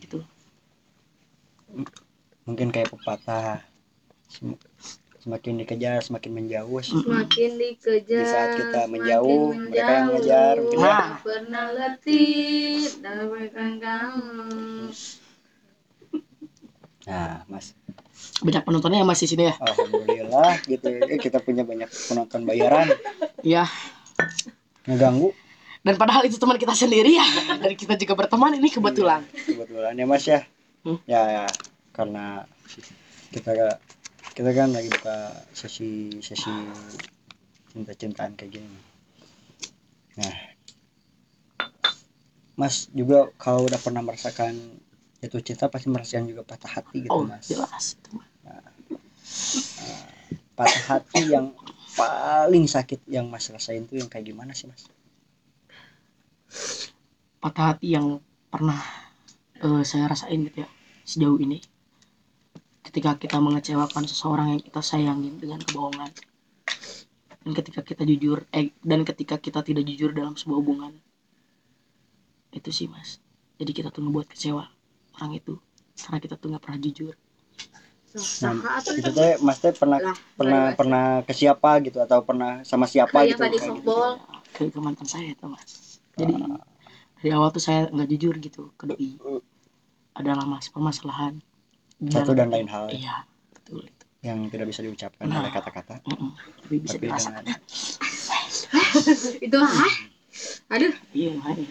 Gitu. 0.01 0.19
Mungkin 2.49 2.69
kayak 2.73 2.91
pepatah 2.93 3.61
semakin 5.23 5.63
dikejar 5.63 6.03
semakin 6.03 6.31
menjauh. 6.35 6.83
Semakin 6.83 7.51
dikejar 7.55 8.21
Di 8.21 8.27
saat 8.27 8.51
kita 8.59 8.91
semakin 8.91 8.91
menjauh, 8.91 9.47
mereka 9.55 9.93
yang 9.95 10.09
ngejar, 10.11 10.55
mungkin 10.59 10.79
ya. 10.83 10.99
Pernah 11.23 11.67
letih 11.79 12.83
dapatkan 12.99 13.71
kamu 13.79 14.47
Nah, 17.09 17.43
Mas, 17.51 17.75
banyak 18.43 18.63
penontonnya 18.63 19.03
ya 19.03 19.07
mas 19.07 19.19
di 19.19 19.27
sini 19.27 19.51
ya 19.51 19.55
alhamdulillah 19.59 20.63
gitu. 20.67 20.87
Eh, 21.07 21.19
kita 21.19 21.43
punya 21.43 21.67
banyak 21.67 21.91
penonton 21.91 22.47
bayaran. 22.47 22.91
ya 23.43 23.67
Ngeganggu 24.87 25.35
dan 25.83 25.99
padahal 25.99 26.23
itu 26.31 26.39
teman 26.39 26.55
kita 26.63 26.79
sendiri 26.79 27.19
ya 27.19 27.27
dan 27.59 27.75
kita 27.75 27.99
juga 27.99 28.15
berteman 28.15 28.55
ini 28.55 28.71
kebetulan 28.71 29.27
kebetulan 29.47 29.99
ya 29.99 30.07
Mas 30.07 30.25
ya. 30.27 30.47
Hmm. 30.83 30.99
Ya, 31.07 31.23
ya, 31.31 31.45
karena 31.95 32.43
kita 33.31 33.79
kita 34.33 34.51
kan 34.57 34.73
lagi 34.73 34.89
buka 34.89 35.33
sesi 35.53 36.09
sesi 36.25 36.53
cinta-cintaan 37.73 38.33
kayak 38.37 38.61
gini. 38.61 38.79
Nah, 40.17 40.35
Mas 42.57 42.89
juga 42.93 43.33
kalau 43.41 43.65
udah 43.65 43.81
pernah 43.81 44.05
merasakan 44.05 44.57
jatuh 45.21 45.41
cinta 45.41 45.69
pasti 45.69 45.89
merasakan 45.89 46.29
juga 46.29 46.43
patah 46.45 46.81
hati 46.81 47.09
gitu 47.09 47.13
oh 47.13 47.25
Mas. 47.25 47.49
jelas 47.49 47.97
itu 47.97 48.11
Mas. 48.17 48.29
Patah 50.53 50.85
hati 50.85 51.33
yang 51.33 51.53
paling 51.97 52.65
sakit 52.69 53.05
yang 53.09 53.29
Mas 53.29 53.49
rasain 53.49 53.85
tuh 53.89 54.01
yang 54.01 54.09
kayak 54.09 54.33
gimana 54.33 54.53
sih 54.53 54.69
Mas? 54.69 54.85
patah 57.43 57.75
hati 57.75 57.99
yang 57.99 58.23
pernah 58.53 58.79
eh, 59.59 59.83
saya 59.83 60.07
rasain 60.07 60.47
gitu 60.47 60.63
ya 60.63 60.69
sejauh 61.03 61.41
ini 61.43 61.59
ketika 62.93 63.17
kita 63.17 63.41
mengecewakan 63.41 64.05
seseorang 64.05 64.53
yang 64.53 64.61
kita 64.61 64.85
sayangin 64.85 65.41
dengan 65.41 65.65
kebohongan. 65.65 66.13
Dan 67.41 67.53
ketika 67.57 67.81
kita 67.81 68.05
jujur 68.05 68.45
eh 68.53 68.69
dan 68.85 69.01
ketika 69.09 69.41
kita 69.41 69.65
tidak 69.65 69.89
jujur 69.89 70.13
dalam 70.13 70.37
sebuah 70.37 70.61
hubungan. 70.61 70.93
Itu 72.53 72.69
sih 72.69 72.93
mas. 72.93 73.17
Jadi 73.57 73.73
kita 73.73 73.89
tuh 73.89 74.05
ngebuat 74.05 74.29
kecewa 74.29 74.69
orang 75.17 75.33
itu 75.41 75.57
karena 76.05 76.21
kita 76.21 76.37
tuh 76.37 76.53
nggak 76.53 76.63
pernah 76.69 76.81
jujur. 76.85 77.17
Nah, 78.13 78.77
itu 78.93 79.09
teh 79.09 79.41
Mas 79.41 79.57
teh 79.57 79.73
pernah 79.73 79.97
Lah, 79.97 80.13
pernah 80.37 80.63
balik 80.69 80.77
pernah 80.77 81.05
ke 81.25 81.33
siapa 81.33 81.81
gitu 81.81 81.97
atau 81.97 82.21
pernah 82.21 82.61
sama 82.61 82.85
siapa 82.85 83.25
Kayak 83.25 83.33
gitu? 83.33 83.41
tadi 83.41 83.57
kayak 83.57 83.73
gitu. 83.81 83.89
softball. 83.89 84.13
ke, 84.53 84.63
ke 84.69 84.79
mantan 84.85 85.09
saya 85.09 85.33
itu 85.33 85.49
mas. 85.49 85.97
Jadi 86.21 86.37
dari 87.17 87.29
awal 87.33 87.49
tuh 87.57 87.65
saya 87.65 87.89
nggak 87.89 88.09
jujur 88.13 88.37
gitu 88.37 88.69
ke 88.77 88.85
doi. 88.85 89.17
Adalah 90.13 90.45
mas 90.45 90.69
permasalahan 90.69 91.41
Satu 92.03 92.33
dan 92.35 92.51
lain 92.51 92.67
hal. 92.67 92.91
iya 92.91 93.23
betul. 93.55 93.87
Itu 93.87 94.05
yang 94.23 94.47
tidak 94.51 94.71
bisa 94.71 94.81
diucapkan 94.83 95.27
Nah. 95.27 95.43
oleh 95.43 95.51
kata-kata. 95.51 95.99
Tapi 96.03 96.75
bisa 96.79 96.95
tapi 96.99 97.07
dirasakan 97.07 97.43
dengan 97.43 97.61
itu 99.47 99.59
ah 99.59 99.95
aduh. 100.71 100.95
Iya 101.13 101.31
makanya 101.39 101.67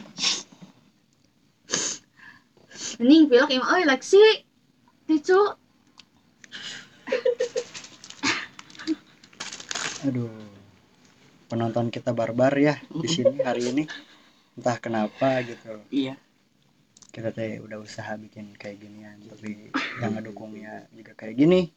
anjing 3.01 3.23
pilek 3.27 3.49
emang 3.49 3.69
euy 3.73 3.83
Lexi. 3.87 4.23
Ticu 5.07 5.39
aduh. 10.01 10.31
Penonton 11.47 11.91
kita 11.91 12.15
barbar 12.15 12.55
ya 12.55 12.79
di 12.87 13.07
sini 13.11 13.43
hari 13.43 13.75
ini. 13.75 13.83
Entah 14.55 14.77
kenapa 14.79 15.43
gitu. 15.43 15.83
Iya 15.91 16.15
kita 17.11 17.35
teh 17.35 17.59
udah 17.59 17.83
usaha 17.83 18.15
bikin 18.15 18.55
kayak 18.55 18.79
ginian 18.79 19.19
tapi 19.27 19.67
yang 19.99 20.15
ngedukungnya 20.15 20.87
juga 20.95 21.11
kayak 21.19 21.35
gini. 21.35 21.67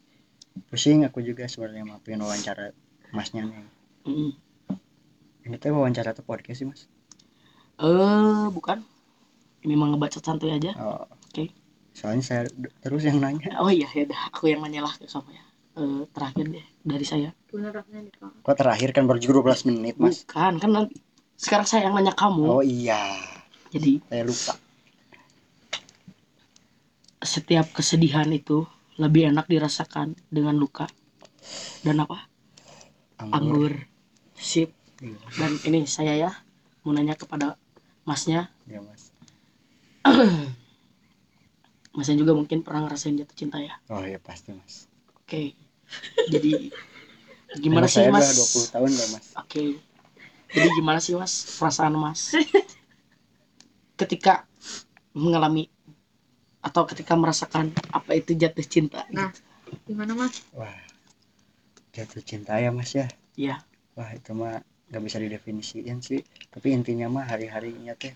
Pusing 0.71 1.03
aku 1.03 1.19
juga 1.19 1.43
sebenarnya 1.51 1.83
mau 1.83 1.99
pengen 1.99 2.23
wawancara 2.23 2.71
masnya 3.11 3.43
nih. 3.43 3.67
Mm. 4.07 4.31
ini 5.45 5.55
teh 5.61 5.69
wawancara 5.69 6.15
atau 6.15 6.23
podcast 6.23 6.63
sih 6.63 6.67
mas? 6.67 6.87
Eh 7.83 8.47
bukan. 8.49 8.79
Ini 9.67 9.75
mah 9.75 9.91
ngebaca 9.91 10.23
santuy 10.23 10.55
aja. 10.55 10.71
Oh, 10.79 11.03
Oke. 11.27 11.51
soalnya 11.91 12.23
saya 12.23 12.41
terus 12.79 13.03
yang 13.03 13.19
nanya. 13.19 13.59
Oh 13.59 13.71
iya 13.71 13.87
ya 13.91 14.07
dah 14.07 14.31
aku 14.31 14.47
yang 14.51 14.63
nanya 14.63 14.87
lah 14.87 14.93
ke 14.95 15.05
sama 15.11 15.35
ya. 15.35 15.43
Eh, 15.75 16.07
terakhir 16.15 16.47
deh 16.47 16.65
dari 16.87 17.03
saya. 17.03 17.35
Kok 17.51 18.55
terakhir 18.55 18.95
kan 18.95 19.03
baru 19.03 19.19
12 19.19 19.67
menit 19.67 19.99
mas? 19.99 20.23
Bukan 20.23 20.63
kan 20.63 20.71
nanti 20.71 20.95
sekarang 21.35 21.67
saya 21.67 21.91
yang 21.91 21.99
nanya 21.99 22.15
kamu. 22.15 22.47
Oh 22.47 22.63
iya. 22.63 23.19
Jadi 23.75 23.99
saya 24.07 24.23
lupa 24.23 24.55
setiap 27.25 27.73
kesedihan 27.73 28.29
itu 28.31 28.63
lebih 28.95 29.33
enak 29.33 29.49
dirasakan 29.51 30.15
dengan 30.31 30.55
luka 30.55 30.87
dan 31.83 31.99
apa? 32.05 32.29
Anggur. 33.19 33.75
Sip. 34.35 34.71
Iya, 35.03 35.19
dan 35.35 35.51
ini 35.67 35.83
saya 35.83 36.15
ya 36.15 36.31
mau 36.87 36.95
nanya 36.95 37.19
kepada 37.19 37.59
masnya. 38.07 38.47
Iya, 38.63 38.79
mas. 38.79 39.11
Masnya 41.95 42.19
juga 42.19 42.35
mungkin 42.35 42.59
pernah 42.59 42.83
ngerasain 42.83 43.15
jatuh 43.15 43.35
cinta 43.39 43.55
ya? 43.55 43.71
Oh 43.87 44.03
iya 44.03 44.19
pasti 44.19 44.51
mas. 44.51 44.91
Oke. 45.15 45.55
Jadi 46.33 46.71
gimana 47.55 47.87
sih 47.87 48.03
saya 48.03 48.11
mas? 48.11 48.35
udah 48.35 48.35
20 48.35 48.67
tahun 48.75 48.89
loh 48.91 49.07
mas? 49.15 49.25
Oke. 49.39 49.79
Jadi 50.55 50.67
gimana 50.71 51.03
sih 51.03 51.11
Mas 51.19 51.59
perasaan 51.59 51.99
Mas? 51.99 52.31
Ketika 53.99 54.47
mengalami 55.11 55.67
atau 56.65 56.81
ketika 56.89 57.13
merasakan 57.13 57.69
apa 57.93 58.17
itu 58.17 58.33
jatuh 58.33 58.65
cinta? 58.65 59.05
Nah. 59.13 59.29
gimana 59.85 60.13
mas 60.17 60.41
wah 60.53 60.73
jatuh 61.93 62.21
cinta 62.25 62.57
ya 62.57 62.69
mas 62.73 62.93
ya 62.93 63.05
Iya. 63.37 63.61
wah 63.97 64.09
itu 64.13 64.31
mah 64.33 64.61
nggak 64.89 65.03
bisa 65.03 65.17
didefinisikan 65.17 65.99
sih 66.01 66.21
tapi 66.53 66.73
intinya 66.73 67.09
mah 67.09 67.25
hari-harinya 67.25 67.97
teh 67.97 68.13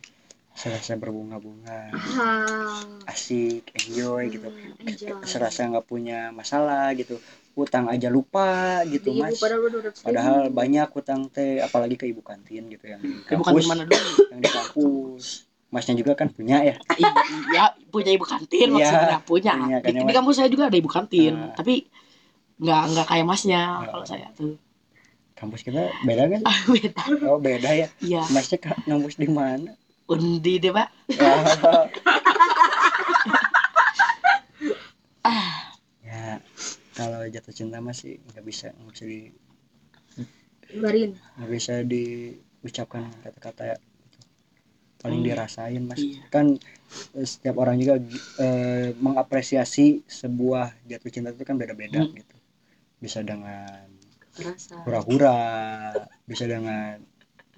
serasa 0.54 0.94
berbunga-bunga 1.00 1.90
ah 1.94 2.86
asik 3.10 3.70
enjoy 3.76 4.30
gitu 4.30 4.48
enjoy. 4.86 5.24
serasa 5.26 5.66
nggak 5.70 5.88
punya 5.90 6.30
masalah 6.30 6.94
gitu 6.94 7.18
utang 7.58 7.90
aja 7.90 8.08
lupa 8.14 8.86
gitu 8.86 9.10
ibu 9.12 9.26
mas 9.26 9.42
padahal 10.06 10.48
banyak 10.54 10.90
utang 10.94 11.28
teh 11.34 11.60
apalagi 11.60 11.98
ke 11.98 12.06
ibu 12.08 12.22
kantin 12.22 12.70
gitu 12.70 12.86
yang 12.94 13.02
di 13.02 13.26
kampus 13.26 13.66
mana 13.68 13.84
dulu. 13.90 14.12
yang 14.32 14.40
di 14.40 14.50
kampus 14.54 15.49
masnya 15.70 15.94
juga 15.94 16.14
kan 16.14 16.28
punya 16.28 16.58
ya 16.64 16.76
Iya, 16.96 17.64
punya 17.88 18.10
ibu 18.10 18.24
kantin 18.24 18.68
Iya, 18.68 18.74
maksudnya 18.74 19.20
punya. 19.22 19.54
punya 19.56 19.78
kan 19.80 19.86
Di, 19.86 19.96
ya, 19.96 20.04
di 20.04 20.14
kampus 20.14 20.36
saya 20.36 20.50
juga 20.50 20.64
ada 20.66 20.76
ibu 20.76 20.88
kantin, 20.88 21.34
Nah. 21.36 21.54
tapi 21.54 21.86
nggak 22.58 22.82
nggak 22.90 23.06
kayak 23.08 23.24
masnya 23.24 23.62
Oh. 23.80 23.90
kalau 23.94 24.06
saya 24.06 24.28
tuh. 24.34 24.58
kampus 25.32 25.62
kita 25.62 25.80
beda 26.04 26.28
kan 26.28 26.42
Ah, 26.44 26.58
beda. 26.70 27.02
oh 27.26 27.40
beda 27.40 27.70
ya 27.72 27.88
Iya, 28.00 28.26
masnya 28.28 28.58
ka- 28.58 28.82
kampus 28.82 29.16
di 29.16 29.28
mana 29.28 29.72
undi 30.06 30.58
deh, 30.58 30.70
Pak. 30.70 30.88
ya 31.08 31.34
ya 36.02 36.42
kalau 36.92 37.22
jatuh 37.26 37.54
cinta 37.54 37.78
masih 37.80 38.18
nggak 38.26 38.44
bisa 38.44 38.68
nggak 38.74 38.90
bisa 38.90 39.06
di 39.06 39.20
nggak 40.74 41.50
bisa 41.50 41.74
diucapkan 41.84 43.08
kata-kata 43.22 43.78
paling 45.00 45.20
Hmm. 45.24 45.28
dirasain 45.28 45.82
mas 45.88 46.02
Iya. 46.02 46.24
kan 46.34 46.46
eh, 47.18 47.28
setiap 47.28 47.56
orang 47.62 47.76
juga 47.80 47.96
eh, 48.40 48.92
mengapresiasi 49.00 50.04
sebuah 50.06 50.76
jatuh 50.90 51.12
cinta 51.12 51.30
itu 51.36 51.44
kan 51.48 51.56
beda-beda 51.56 52.04
Hmm. 52.04 52.16
gitu 52.16 52.36
bisa 53.00 53.20
dengan 53.24 53.88
hura-hura 54.88 55.40
bisa 56.28 56.46
dengan 56.48 57.00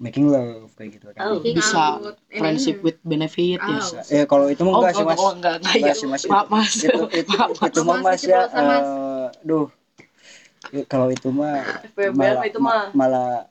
making 0.01 0.33
love 0.33 0.73
kayak 0.77 0.97
gitu 0.97 1.13
kan 1.13 1.21
Oh, 1.21 1.37
bisa 1.45 2.01
out. 2.01 2.17
friendship 2.33 2.81
with 2.81 2.97
benefit 3.05 3.61
ya. 3.61 3.77
Oh. 3.77 3.77
Bisa. 3.77 3.99
eh 4.09 4.25
kalau 4.25 4.49
itu 4.49 4.61
mah 4.65 4.73
Oh, 4.73 4.81
enggak 4.81 4.93
sih 4.97 5.05
oh, 5.05 5.09
mas 5.09 5.21
oh, 5.21 5.31
enggak, 5.37 5.55
enggak, 5.61 5.75
Enggak 5.77 5.93
ya. 5.93 5.99
sih, 6.01 6.07
Mas. 6.09 6.23
Maaf, 6.25 6.47
Mas. 6.49 6.73
itu 6.81 7.01
itu, 7.13 7.29
Maaf, 7.37 7.49
itu 7.61 7.81
Mas. 7.81 7.85
mah 7.85 7.97
Mas, 8.01 8.05
mas 8.05 8.21
ya 8.25 8.41
Mas. 8.41 8.49
eh, 8.57 9.27
duh 9.45 9.67
Ya, 10.71 10.87
kalau 10.87 11.11
itu 11.11 11.27
mah 11.35 11.67
malah, 12.15 12.47
itu 12.47 12.59
mah 12.63 12.95
malah 12.95 13.43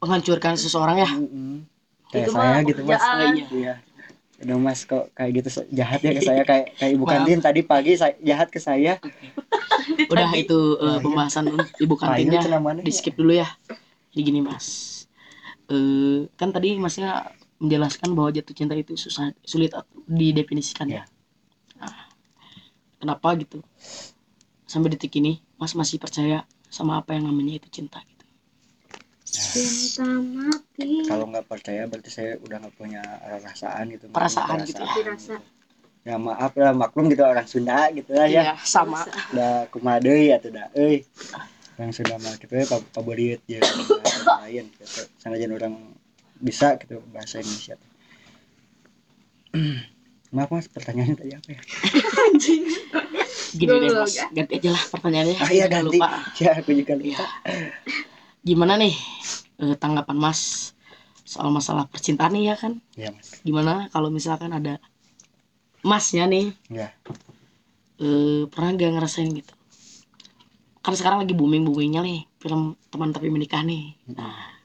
menghancurkan 0.00 0.56
seseorang 0.56 0.96
ya. 1.04 1.10
mm-mm. 1.12 1.69
Kayak 2.10 2.26
Itu 2.26 2.32
saya 2.34 2.50
mah 2.50 2.60
gitu 2.66 2.80
mas. 2.84 3.00
iya. 3.00 3.46
Iya. 3.50 3.74
Aduh 4.40 4.56
mas 4.56 4.80
kok 4.88 5.12
kayak 5.12 5.30
gitu 5.36 5.48
jahat 5.70 6.00
ya 6.00 6.10
ke 6.16 6.22
saya? 6.24 6.42
Kayak 6.42 6.66
kayak 6.80 6.92
ibu 6.96 7.04
Maaf. 7.04 7.12
kantin 7.12 7.40
tadi 7.44 7.60
pagi 7.62 7.92
saya, 7.94 8.14
jahat 8.24 8.48
ke 8.48 8.58
saya. 8.58 8.96
Udah 10.10 10.32
itu 10.34 10.80
uh, 10.80 10.98
pembahasan 10.98 11.52
ibu 11.78 11.94
kantinnya. 11.94 12.40
di 12.80 12.88
ya? 12.88 12.96
skip 12.96 13.14
dulu 13.20 13.36
ya. 13.36 13.48
Jadi 14.10 14.22
gini 14.26 14.40
mas, 14.42 14.66
Eh 15.70 16.26
kan 16.34 16.50
tadi 16.50 16.74
masnya 16.82 17.30
menjelaskan 17.62 18.10
bahwa 18.16 18.34
jatuh 18.34 18.56
cinta 18.56 18.74
itu 18.74 18.98
susah 18.98 19.30
sulit 19.46 19.70
didefinisikan 20.08 20.88
ya. 20.90 21.04
Iya. 21.04 21.04
Nah, 21.78 21.94
kenapa 22.98 23.38
gitu? 23.38 23.62
Sampai 24.66 24.90
detik 24.90 25.14
ini 25.20 25.38
mas 25.60 25.76
masih 25.76 26.00
percaya 26.00 26.48
sama 26.72 26.98
apa 26.98 27.14
yang 27.14 27.28
namanya 27.28 27.60
itu 27.60 27.68
cinta? 27.70 28.00
gitu 28.02 28.09
cinta 29.30 30.06
mati 30.06 31.06
kalau 31.06 31.24
nggak 31.30 31.46
percaya 31.46 31.86
berarti 31.86 32.10
saya 32.10 32.30
udah 32.42 32.56
nggak 32.66 32.74
punya 32.74 33.02
perasaan 33.40 33.84
gitu 33.94 34.04
Perasaan 34.10 34.58
gitu 34.66 34.82
ya. 34.82 34.90
Dirasa. 34.98 35.36
ya 36.00 36.16
maaf 36.16 36.56
lah 36.56 36.72
maklum 36.72 37.12
gitu 37.12 37.22
orang 37.22 37.44
Sunda 37.44 37.92
gitu 37.92 38.16
lah 38.16 38.24
ya. 38.24 38.42
Iya, 38.42 38.54
sama. 38.64 39.04
Udah 39.36 39.68
kumadei 39.68 40.32
atau 40.32 40.48
udah 40.48 40.66
eh 40.74 41.04
orang 41.78 41.92
Sunda 41.92 42.16
mah 42.18 42.34
gitu 42.40 42.52
ya 42.56 42.64
pak 42.66 42.80
paborit 42.90 43.40
ya 43.46 43.60
lain 44.42 44.64
gitu. 44.74 44.84
Sanajan 45.20 45.52
orang 45.54 45.74
bisa 46.40 46.74
gitu 46.80 47.04
bahasa 47.12 47.38
Indonesia 47.44 47.76
maaf 50.34 50.48
mas 50.54 50.70
pertanyaannya 50.70 51.16
tadi 51.18 51.32
apa 51.34 51.48
ya? 51.52 51.60
Gini 53.50 53.76
deh 53.82 53.90
mas. 53.92 54.14
ya. 54.14 54.26
ganti 54.30 54.52
aja 54.62 54.70
lah 54.70 54.84
pertanyaannya. 54.94 55.36
Ah 55.42 55.50
iya 55.50 55.66
ganti. 55.66 55.98
lupa. 55.98 56.08
Ya 56.40 56.50
aku 56.54 56.70
juga 56.70 56.94
lupa. 56.94 57.26
Iya. 57.44 58.06
Gimana 58.40 58.76
nih 58.80 58.94
eh, 59.60 59.76
tanggapan 59.76 60.16
mas 60.16 60.72
soal 61.24 61.52
masalah 61.54 61.86
percintaan 61.86 62.34
nih 62.34 62.52
ya 62.52 62.56
kan? 62.58 62.72
Iya 62.98 63.10
mas. 63.14 63.40
Gimana 63.46 63.86
kalau 63.92 64.08
misalkan 64.10 64.50
ada 64.50 64.82
masnya 65.84 66.26
nih? 66.26 66.52
Ya 66.72 66.90
eh, 68.00 68.42
pernah 68.48 68.74
gak 68.74 68.92
ngerasain 68.96 69.30
gitu? 69.30 69.52
Kan 70.80 70.96
sekarang 70.96 71.22
lagi 71.22 71.36
booming 71.36 71.68
boomingnya 71.68 72.00
nih 72.00 72.24
film 72.40 72.74
teman 72.88 73.12
tapi 73.12 73.28
menikah 73.28 73.60
nih. 73.60 73.94
Nah 74.16 74.56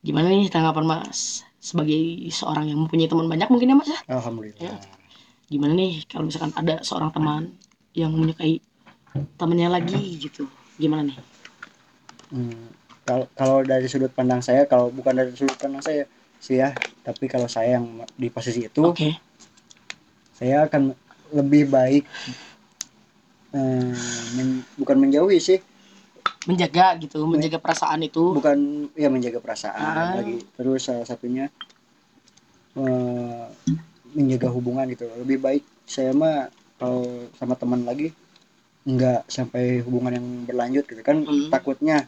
gimana 0.00 0.30
nih 0.30 0.48
tanggapan 0.48 0.86
mas 0.86 1.42
sebagai 1.60 2.00
seorang 2.32 2.72
yang 2.72 2.78
mempunyai 2.80 3.10
teman 3.10 3.28
banyak 3.28 3.50
mungkin 3.50 3.74
ya 3.74 3.76
mas 3.76 3.90
ya? 3.90 4.00
Alhamdulillah. 4.08 4.62
Ya. 4.62 4.74
gimana 5.50 5.74
nih 5.74 6.06
kalau 6.06 6.30
misalkan 6.30 6.54
ada 6.54 6.78
seorang 6.86 7.10
teman 7.10 7.58
yang 7.90 8.14
menyukai 8.14 8.62
temennya 9.34 9.66
lagi 9.66 9.98
gitu? 10.22 10.46
Gimana 10.78 11.10
nih? 11.10 11.18
Hmm, 12.30 12.70
kalau 13.10 13.26
kalau 13.34 13.56
dari 13.66 13.90
sudut 13.90 14.14
pandang 14.14 14.38
saya 14.38 14.62
kalau 14.64 14.86
bukan 14.88 15.10
dari 15.10 15.34
sudut 15.34 15.58
pandang 15.58 15.82
saya 15.82 16.06
sih 16.38 16.62
ya 16.62 16.70
tapi 17.02 17.26
kalau 17.26 17.50
saya 17.50 17.74
yang 17.74 17.86
di 18.14 18.30
posisi 18.30 18.64
itu 18.64 18.86
oke. 18.86 19.10
saya 20.32 20.70
akan 20.70 20.94
lebih 21.34 21.66
baik 21.66 22.06
eh, 23.50 23.94
men- 24.34 24.62
bukan 24.78 24.94
menjauhi 24.94 25.42
sih. 25.42 25.58
Menjaga 26.46 26.96
gitu 27.02 27.26
menjaga 27.26 27.58
perasaan 27.58 28.00
itu. 28.00 28.32
Bukan 28.32 28.88
ya 28.94 29.10
menjaga 29.10 29.42
perasaan 29.42 29.82
Ah. 29.82 30.14
lagi. 30.16 30.38
Terus 30.54 30.80
salah 30.80 31.04
satunya 31.04 31.50
eh, 32.78 33.44
menjaga 34.14 34.48
hubungan 34.48 34.86
gitu. 34.88 35.10
Lebih 35.18 35.42
baik 35.42 35.62
saya 35.84 36.14
mah 36.14 36.46
kalau 36.78 37.04
sama 37.36 37.58
teman 37.58 37.82
lagi 37.82 38.14
nggak 38.86 39.28
sampai 39.28 39.82
hubungan 39.84 40.16
yang 40.16 40.26
berlanjut 40.46 40.84
gitu. 40.86 41.02
Kan 41.02 41.26
Hmm. 41.26 41.50
takutnya 41.50 42.06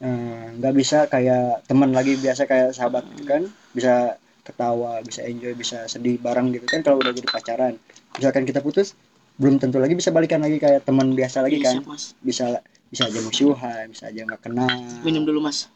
eh, 0.00 0.46
nggak 0.56 0.74
bisa 0.74 0.98
kayak 1.06 1.66
teman 1.66 1.90
lagi 1.90 2.14
biasa 2.16 2.46
kayak 2.46 2.74
sahabat 2.74 3.04
gitu 3.14 3.24
kan. 3.24 3.42
Bisa 3.74 4.16
ketawa 4.42 5.04
bisa 5.04 5.20
enjoy 5.28 5.52
bisa 5.52 5.84
sedih 5.84 6.16
bareng 6.16 6.48
gitu 6.56 6.64
kan 6.64 6.80
kalau 6.80 6.98
udah 6.98 7.12
jadi 7.12 7.28
pacaran. 7.28 7.74
Misalkan 8.16 8.48
kita 8.48 8.64
putus 8.64 8.96
belum 9.38 9.60
tentu 9.62 9.78
lagi 9.78 9.94
bisa 9.94 10.10
balikan 10.10 10.42
lagi 10.42 10.58
kayak 10.58 10.82
teman 10.82 11.14
biasa 11.14 11.46
lagi 11.46 11.62
Iya, 11.62 11.78
kan. 11.78 11.86
mas. 11.86 12.16
Bisa 12.24 12.58
bisa 12.88 13.04
aja 13.04 13.20
musuhan 13.20 13.92
bisa 13.92 14.08
aja 14.08 14.24
nggak 14.24 14.40
kenal. 14.48 14.72
Minum 15.04 15.28
dulu 15.28 15.44
mas. 15.44 15.68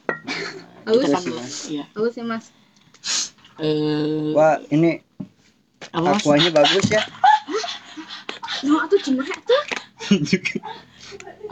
Aus. 0.82 0.98
kita 1.04 1.14
kan 1.14 1.22
sih, 1.22 1.30
dulu 1.30 1.38
Mas. 1.38 1.54
iya. 1.70 1.84
Aku 1.94 2.08
sih 2.10 2.24
mas. 2.24 2.44
Eh 3.60 4.32
wah 4.32 4.56
ini 4.72 4.98
aquanya 5.92 6.50
bagus 6.50 6.88
ya. 6.88 7.04
No 8.64 8.82
cuma 8.88 9.22
tuh. 9.26 9.62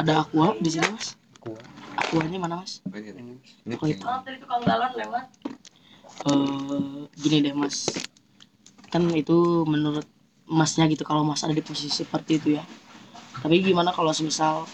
Ada 0.01 0.25
aqua 0.25 0.57
di 0.59 0.71
sini 0.73 0.89
mas. 0.89 1.15
Aqua. 1.39 1.59
Aquanya 2.01 2.39
mana 2.41 2.55
mas? 2.65 2.81
Ini. 2.91 3.35
oh 3.77 3.87
itu 3.87 4.01
tukang 4.43 4.63
galon 4.65 4.93
lewat 4.97 5.27
eh 6.27 6.99
gini 7.23 7.37
deh 7.45 7.55
mas. 7.57 7.77
Kan 8.93 9.03
itu 9.15 9.65
menurut 9.69 10.07
masnya 10.51 10.85
gitu 10.91 11.05
kalau 11.07 11.23
mas 11.23 11.45
ada 11.45 11.55
di 11.55 11.63
posisi 11.63 11.93
seperti 12.03 12.33
itu 12.41 12.49
ya. 12.59 12.65
Tapi 13.41 13.63
gimana 13.63 13.91
kalau 13.95 14.13
semisal 14.13 14.67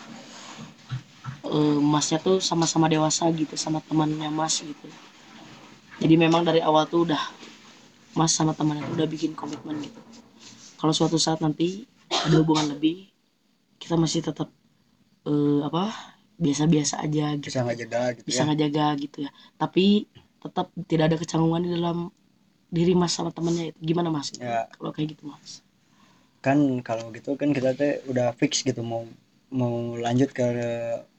eh, 1.47 1.79
masnya 1.83 2.19
tuh 2.23 2.39
sama-sama 2.43 2.87
dewasa 2.91 3.29
gitu 3.35 3.55
sama 3.59 3.79
temannya 3.85 4.29
mas 4.33 4.63
gitu. 4.63 4.89
Jadi 6.03 6.15
memang 6.19 6.45
dari 6.45 6.61
awal 6.61 6.85
tuh 6.93 7.09
udah 7.09 7.23
mas 8.19 8.33
sama 8.33 8.53
temannya 8.57 8.83
tuh 8.87 8.95
udah 8.99 9.09
bikin 9.09 9.33
komitmen 9.37 9.77
gitu. 9.85 10.01
Kalau 10.81 10.93
suatu 10.93 11.17
saat 11.17 11.41
nanti 11.41 11.85
ada 12.11 12.37
hubungan 12.41 12.75
lebih 12.77 13.09
kita 13.81 13.95
masih 13.97 14.25
tetap 14.25 14.49
eh, 15.29 15.61
apa 15.69 16.16
biasa-biasa 16.37 16.95
aja 17.05 17.27
gitu. 17.41 17.49
Bisa 17.49 17.61
nggak 17.65 17.79
jaga 17.83 18.01
gitu 18.17 18.27
bisa 18.29 18.41
ya? 18.43 18.45
ngejaga 18.49 18.87
gitu 19.03 19.17
ya. 19.27 19.31
Tapi 19.57 19.85
tetap 20.43 20.67
tidak 20.91 21.05
ada 21.13 21.17
kecanggungan 21.19 21.63
di 21.67 21.71
dalam 21.73 21.99
diri 22.69 22.93
mas 22.99 23.13
sama 23.17 23.31
temennya. 23.33 23.73
Itu 23.73 23.81
gimana 23.83 24.09
mas? 24.13 24.35
Ya. 24.37 24.69
kalau 24.77 24.91
kayak 24.93 25.17
gitu 25.17 25.25
mas? 25.31 25.63
Kan 26.45 26.59
kalau 26.87 27.11
gitu 27.11 27.35
kan 27.35 27.51
kita 27.51 27.75
teh 27.75 27.93
udah 28.07 28.31
fix 28.37 28.63
gitu 28.63 28.81
mau 28.85 29.03
mau 29.51 29.95
lanjut 29.97 30.31
ke 30.35 30.47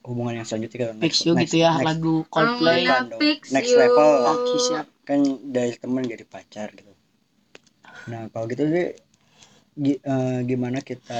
hubungan 0.04 0.40
yang 0.40 0.46
selanjutnya 0.46 0.78
ke 0.78 0.88
fix 1.00 1.24
you 1.24 1.32
gitu 1.36 1.64
ya 1.64 1.72
next, 1.76 1.84
lagu 1.84 2.14
Coldplay. 2.32 2.84
fix 3.20 3.52
Next 3.52 3.72
you. 3.72 3.80
level. 3.80 4.10
Oke, 4.24 4.56
siap. 4.60 4.86
kan 5.08 5.20
dari 5.48 5.72
teman 5.80 6.04
jadi 6.04 6.24
pacar 6.28 6.68
gitu. 6.76 6.92
Nah 8.08 8.28
kalau 8.32 8.44
gitu 8.52 8.64
sih 8.68 8.86
gi- 9.84 10.00
eh, 10.02 10.38
gimana 10.50 10.78
kita 10.84 11.18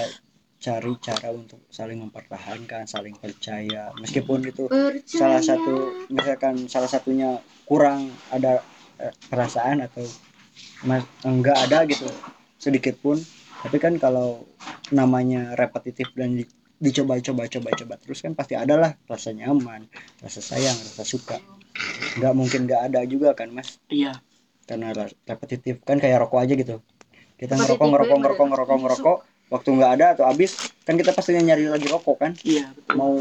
cari 0.68 0.92
cara 1.00 1.28
untuk 1.32 1.64
saling 1.72 1.98
mempertahankan 2.04 2.84
saling 2.84 3.16
percaya. 3.16 3.88
Meskipun 3.96 4.44
itu 4.44 4.68
Percaya. 4.68 5.08
salah 5.08 5.40
satu 5.40 5.74
misalkan 6.12 6.54
salah 6.68 6.90
satunya 6.90 7.40
kurang 7.64 8.12
ada 8.28 8.60
eh, 9.00 9.14
perasaan 9.32 9.80
atau 9.88 10.04
mas, 10.84 11.08
enggak 11.24 11.56
ada 11.68 11.88
gitu 11.88 12.04
sedikit 12.60 13.00
pun. 13.00 13.16
Tapi 13.64 13.76
kan 13.80 13.96
kalau 13.96 14.44
namanya 14.92 15.56
repetitif 15.56 16.12
dan 16.12 16.36
di- 16.36 16.48
dicoba 16.78 17.18
coba 17.18 17.50
coba 17.50 17.68
coba 17.74 17.94
terus 17.98 18.22
kan 18.22 18.32
pasti 18.38 18.54
ada 18.54 18.78
lah 18.78 18.92
rasa 19.10 19.34
nyaman 19.34 19.88
rasa 20.20 20.38
sayang 20.44 20.76
rasa 20.76 21.02
suka. 21.02 21.40
Nggak 22.20 22.34
mungkin 22.36 22.60
nggak 22.68 22.82
ada 22.92 23.00
juga 23.08 23.32
kan 23.32 23.48
mas? 23.50 23.80
Iya. 23.88 24.20
Karena 24.68 24.92
repetitif. 25.24 25.80
Kan 25.82 25.96
kayak 25.96 26.28
rokok 26.28 26.44
aja 26.44 26.52
gitu. 26.54 26.76
Kita 27.40 27.56
ngerokok 27.56 27.86
ngerokok 27.88 28.18
ngerokok 28.20 28.46
ngerokok 28.52 28.78
ngerokok 28.84 29.18
waktu 29.48 29.68
nggak 29.74 29.92
ada 30.00 30.06
atau 30.16 30.24
habis 30.28 30.56
kan 30.84 30.96
kita 30.96 31.12
pastinya 31.12 31.42
nyari 31.52 31.68
lagi 31.68 31.88
rokok 31.88 32.16
kan? 32.20 32.32
Iya 32.44 32.68
betul. 32.72 32.94
Mau 32.96 33.12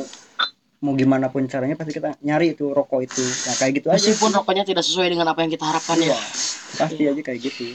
mau 0.78 0.94
gimana 0.94 1.34
pun 1.34 1.44
caranya 1.50 1.74
pasti 1.74 1.98
kita 1.98 2.20
nyari 2.22 2.54
itu 2.54 2.70
rokok 2.70 3.00
itu. 3.04 3.24
Nah 3.24 3.56
kayak 3.58 3.72
gitu 3.82 3.88
aja. 3.90 3.98
Meskipun 3.98 4.32
rokoknya 4.36 4.64
tidak 4.68 4.84
sesuai 4.86 5.08
dengan 5.12 5.28
apa 5.32 5.40
yang 5.42 5.52
kita 5.52 5.66
harapkan 5.66 5.98
Iya, 5.98 6.14
ya 6.14 6.20
pasti 6.78 7.04
aja 7.08 7.22
kayak 7.24 7.40
gitu. 7.42 7.66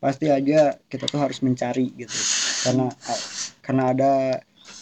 Pasti 0.00 0.26
aja 0.30 0.60
kita 0.86 1.04
tuh 1.10 1.20
harus 1.20 1.38
mencari 1.42 1.90
gitu. 1.96 2.18
Karena 2.64 2.86
karena 3.64 3.82
ada 3.92 4.12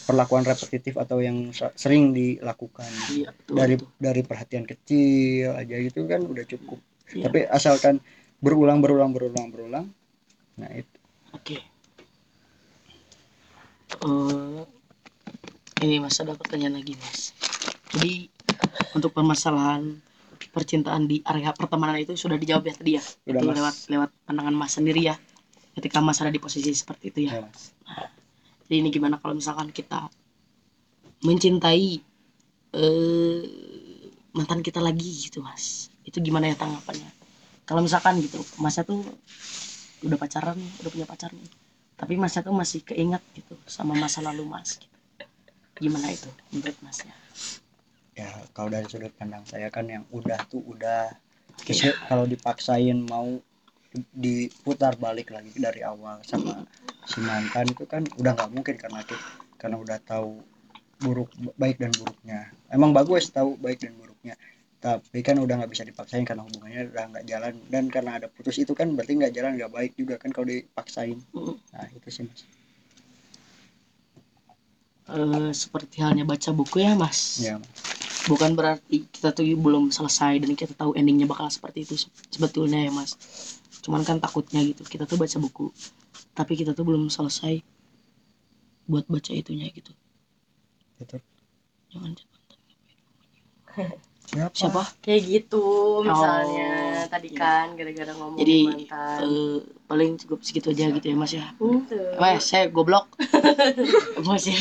perlakuan 0.05 0.45
repetitif 0.45 0.97
atau 0.97 1.21
yang 1.21 1.53
se- 1.53 1.75
sering 1.77 2.13
dilakukan. 2.13 2.89
Iya 3.13 3.33
betul, 3.33 3.55
dari 3.57 3.75
betul. 3.81 3.89
dari 3.97 4.23
perhatian 4.25 4.65
kecil 4.69 5.57
aja 5.57 5.75
gitu 5.81 6.05
kan 6.05 6.21
udah 6.25 6.45
cukup. 6.45 6.79
Iya. 7.09 7.25
tapi 7.29 7.41
asalkan 7.49 8.05
berulang 8.39 8.85
berulang 8.85 9.17
berulang 9.17 9.49
berulang 9.49 9.87
nah 10.61 10.69
itu 10.77 10.98
Eh, 13.97 14.67
ini 15.85 15.97
mas 16.03 16.17
ada 16.23 16.35
pertanyaan 16.41 16.75
lagi 16.79 16.95
mas 17.01 17.21
jadi 17.95 18.29
untuk 18.97 19.11
permasalahan 19.17 19.83
percintaan 20.55 21.05
di 21.11 21.17
area 21.33 21.51
pertemanan 21.61 21.99
itu 22.05 22.15
sudah 22.15 22.39
dijawab 22.43 22.65
ya 22.71 22.75
tadi 22.79 22.93
ya 22.99 23.03
Udah, 23.03 23.41
itu 23.41 23.45
Mas. 23.49 23.57
lewat 23.59 23.75
lewat 23.93 24.11
pandangan 24.27 24.55
mas 24.61 24.73
sendiri 24.77 25.01
ya 25.11 25.17
ketika 25.77 25.99
mas 26.07 26.19
ada 26.23 26.31
di 26.37 26.41
posisi 26.45 26.71
seperti 26.73 27.05
itu 27.13 27.21
ya 27.29 27.33
ya 27.39 27.43
mas 27.47 27.63
Jadi 28.69 28.75
ini 28.85 28.89
gimana 28.93 29.17
kalau 29.23 29.35
misalkan 29.41 29.69
kita 29.73 30.13
mencintai 31.27 31.89
eh 32.79 33.43
mantan 34.37 34.61
kita 34.67 34.81
lagi 34.89 35.11
gitu 35.27 35.39
mas? 35.43 35.89
Itu 36.09 36.19
gimana 36.27 36.47
ya 36.53 36.57
tanggapannya? 36.57 37.11
Kalau 37.69 37.81
misalkan 37.87 38.15
gitu, 38.25 38.39
masnya 38.63 38.85
tuh 38.91 39.01
udah 40.07 40.19
pacaran 40.23 40.59
udah 40.81 40.91
punya 40.95 41.07
pacar 41.11 41.31
nih, 41.35 41.49
tapi 41.99 42.15
masnya 42.15 42.47
tuh 42.47 42.55
masih 42.55 42.81
keinget 42.87 43.21
gitu 43.35 43.59
sama 43.67 43.93
masa 43.99 44.23
lalu 44.23 44.47
mas. 44.47 44.79
Gitu. 44.79 44.97
Gimana 45.83 46.09
itu 46.15 46.31
menurut 46.55 46.79
masnya? 46.81 47.13
ya 48.19 48.31
kalau 48.51 48.67
dari 48.67 48.87
sudut 48.91 49.15
pandang 49.15 49.47
saya 49.47 49.71
kan 49.71 49.87
yang 49.87 50.03
udah 50.11 50.43
tuh 50.51 50.59
udah 50.67 51.15
ya, 51.71 51.95
kalau 52.11 52.27
dipaksain 52.27 52.99
mau 53.07 53.39
diputar 54.11 54.99
balik 54.99 55.31
lagi 55.31 55.55
dari 55.55 55.87
awal 55.87 56.19
sama 56.27 56.67
si 57.07 57.23
mantan 57.23 57.71
itu 57.71 57.87
kan 57.87 58.03
udah 58.19 58.37
nggak 58.37 58.51
mungkin 58.53 58.75
karena 58.77 59.01
kita, 59.07 59.27
karena 59.57 59.79
udah 59.79 59.99
tahu 60.03 60.43
buruk 60.99 61.31
baik 61.55 61.79
dan 61.79 61.95
buruknya 61.95 62.51
emang 62.75 62.91
bagus 62.91 63.31
tahu 63.31 63.55
baik 63.63 63.87
dan 63.87 63.95
buruknya 63.95 64.35
tapi 64.79 65.19
kan 65.27 65.37
udah 65.43 65.55
nggak 65.59 65.73
bisa 65.75 65.83
dipaksain 65.83 66.23
karena 66.23 66.43
hubungannya 66.47 66.91
udah 66.95 67.05
nggak 67.13 67.25
jalan. 67.27 67.55
Dan 67.67 67.85
karena 67.91 68.11
ada 68.23 68.27
putus 68.31 68.57
itu 68.63 68.73
kan 68.79 68.95
berarti 68.95 69.13
nggak 69.19 69.35
jalan 69.35 69.53
nggak 69.59 69.73
baik 69.75 69.93
juga 69.99 70.15
kan 70.23 70.31
kalau 70.31 70.47
dipaksain. 70.49 71.19
Nah 71.75 71.87
itu 71.95 72.09
sih 72.11 72.23
mas. 72.27 72.41
Eh, 75.09 75.51
seperti 75.57 76.05
halnya 76.05 76.25
baca 76.29 76.51
buku 76.53 76.85
ya 76.85 76.93
mas? 76.95 77.41
Ya 77.43 77.57
bukan 78.29 78.53
berarti 78.53 79.09
kita 79.09 79.33
tuh 79.33 79.45
belum 79.57 79.89
selesai 79.89 80.45
dan 80.45 80.53
kita 80.53 80.77
tahu 80.77 80.93
endingnya 80.93 81.25
bakal 81.25 81.49
seperti 81.49 81.89
itu 81.89 81.95
se- 81.97 82.13
sebetulnya 82.29 82.85
ya 82.85 82.93
mas. 82.93 83.17
Cuman 83.81 84.05
kan 84.05 84.21
takutnya 84.21 84.61
gitu 84.61 84.85
kita 84.85 85.09
tuh 85.09 85.17
baca 85.17 85.37
buku 85.41 85.73
tapi 86.37 86.53
kita 86.61 86.77
tuh 86.77 86.85
belum 86.87 87.09
selesai 87.09 87.65
buat 88.85 89.05
baca 89.09 89.33
itunya 89.33 89.73
gitu. 89.73 89.93
Itu 91.01 91.17
jangan 91.93 92.13
siapa 94.29 94.53
siapa 94.53 94.83
Kayak 95.01 95.23
gitu 95.25 95.65
misalnya 96.05 96.71
tadi 97.09 97.33
kan 97.33 97.73
gara-gara 97.73 98.13
ngomong 98.13 98.37
Oh. 98.37 98.41
Jadi, 98.45 98.59
mantan. 98.69 99.21
Eh, 99.25 99.57
paling 99.89 100.11
cukup 100.21 100.39
segitu 100.45 100.69
aja 100.69 100.93
gitu 100.93 101.07
ya 101.09 101.17
mas 101.17 101.33
ya 101.33 101.49
Gitu. 101.57 101.97
Mas, 102.21 102.45
saya 102.45 102.69
goblok. 102.69 103.09
Masih. 104.29 104.53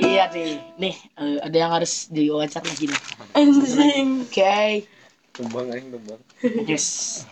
iya 0.00 0.32
nih. 0.32 0.56
Nih, 0.80 0.96
eh, 1.20 1.38
ada 1.44 1.56
yang 1.56 1.72
harus 1.76 2.08
diwawancara 2.08 2.64
lagi 2.64 2.88
nih. 2.88 3.00
Anjing. 3.36 4.08
Oke. 4.24 4.88
Tumbang 5.36 5.68
aing 5.68 5.92
tumbang. 5.92 6.20
Yes. 6.64 7.22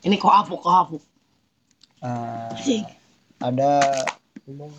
Ini 0.00 0.16
kok 0.16 0.32
apuk, 0.32 0.64
kok 0.64 0.72
apuk. 0.72 1.02
Eh, 2.00 2.80
ada 3.38 3.84
Tumbang. 4.48 4.72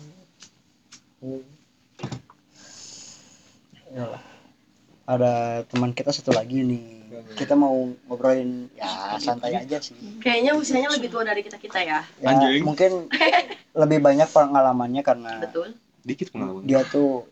ya 3.92 4.04
lah. 4.10 4.31
Ada 5.02 5.66
teman 5.66 5.90
kita 5.90 6.14
satu 6.14 6.30
lagi 6.30 6.62
nih 6.62 7.02
kita 7.34 7.58
mau 7.58 7.74
ngobrolin 8.06 8.70
ya 8.76 9.18
santai 9.18 9.58
aja 9.58 9.82
sih 9.82 9.98
Kayaknya 10.22 10.52
usianya 10.54 10.90
lebih 10.94 11.10
tua 11.10 11.26
dari 11.26 11.42
kita 11.42 11.58
kita 11.58 11.82
ya. 11.82 12.06
ya 12.22 12.28
Anjing. 12.30 12.62
mungkin 12.62 13.10
lebih 13.82 13.98
banyak 13.98 14.28
pengalamannya 14.30 15.02
karena 15.02 15.42
Betul. 15.42 15.74
Dikit 16.02 16.30
pengalaman. 16.30 16.62
dia 16.66 16.86
tuh 16.86 17.26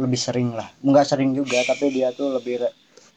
lebih 0.00 0.16
sering 0.16 0.56
lah 0.56 0.68
nggak 0.80 1.04
sering 1.04 1.36
juga 1.36 1.60
tapi 1.66 1.92
dia 1.92 2.08
tuh 2.16 2.40
lebih 2.40 2.64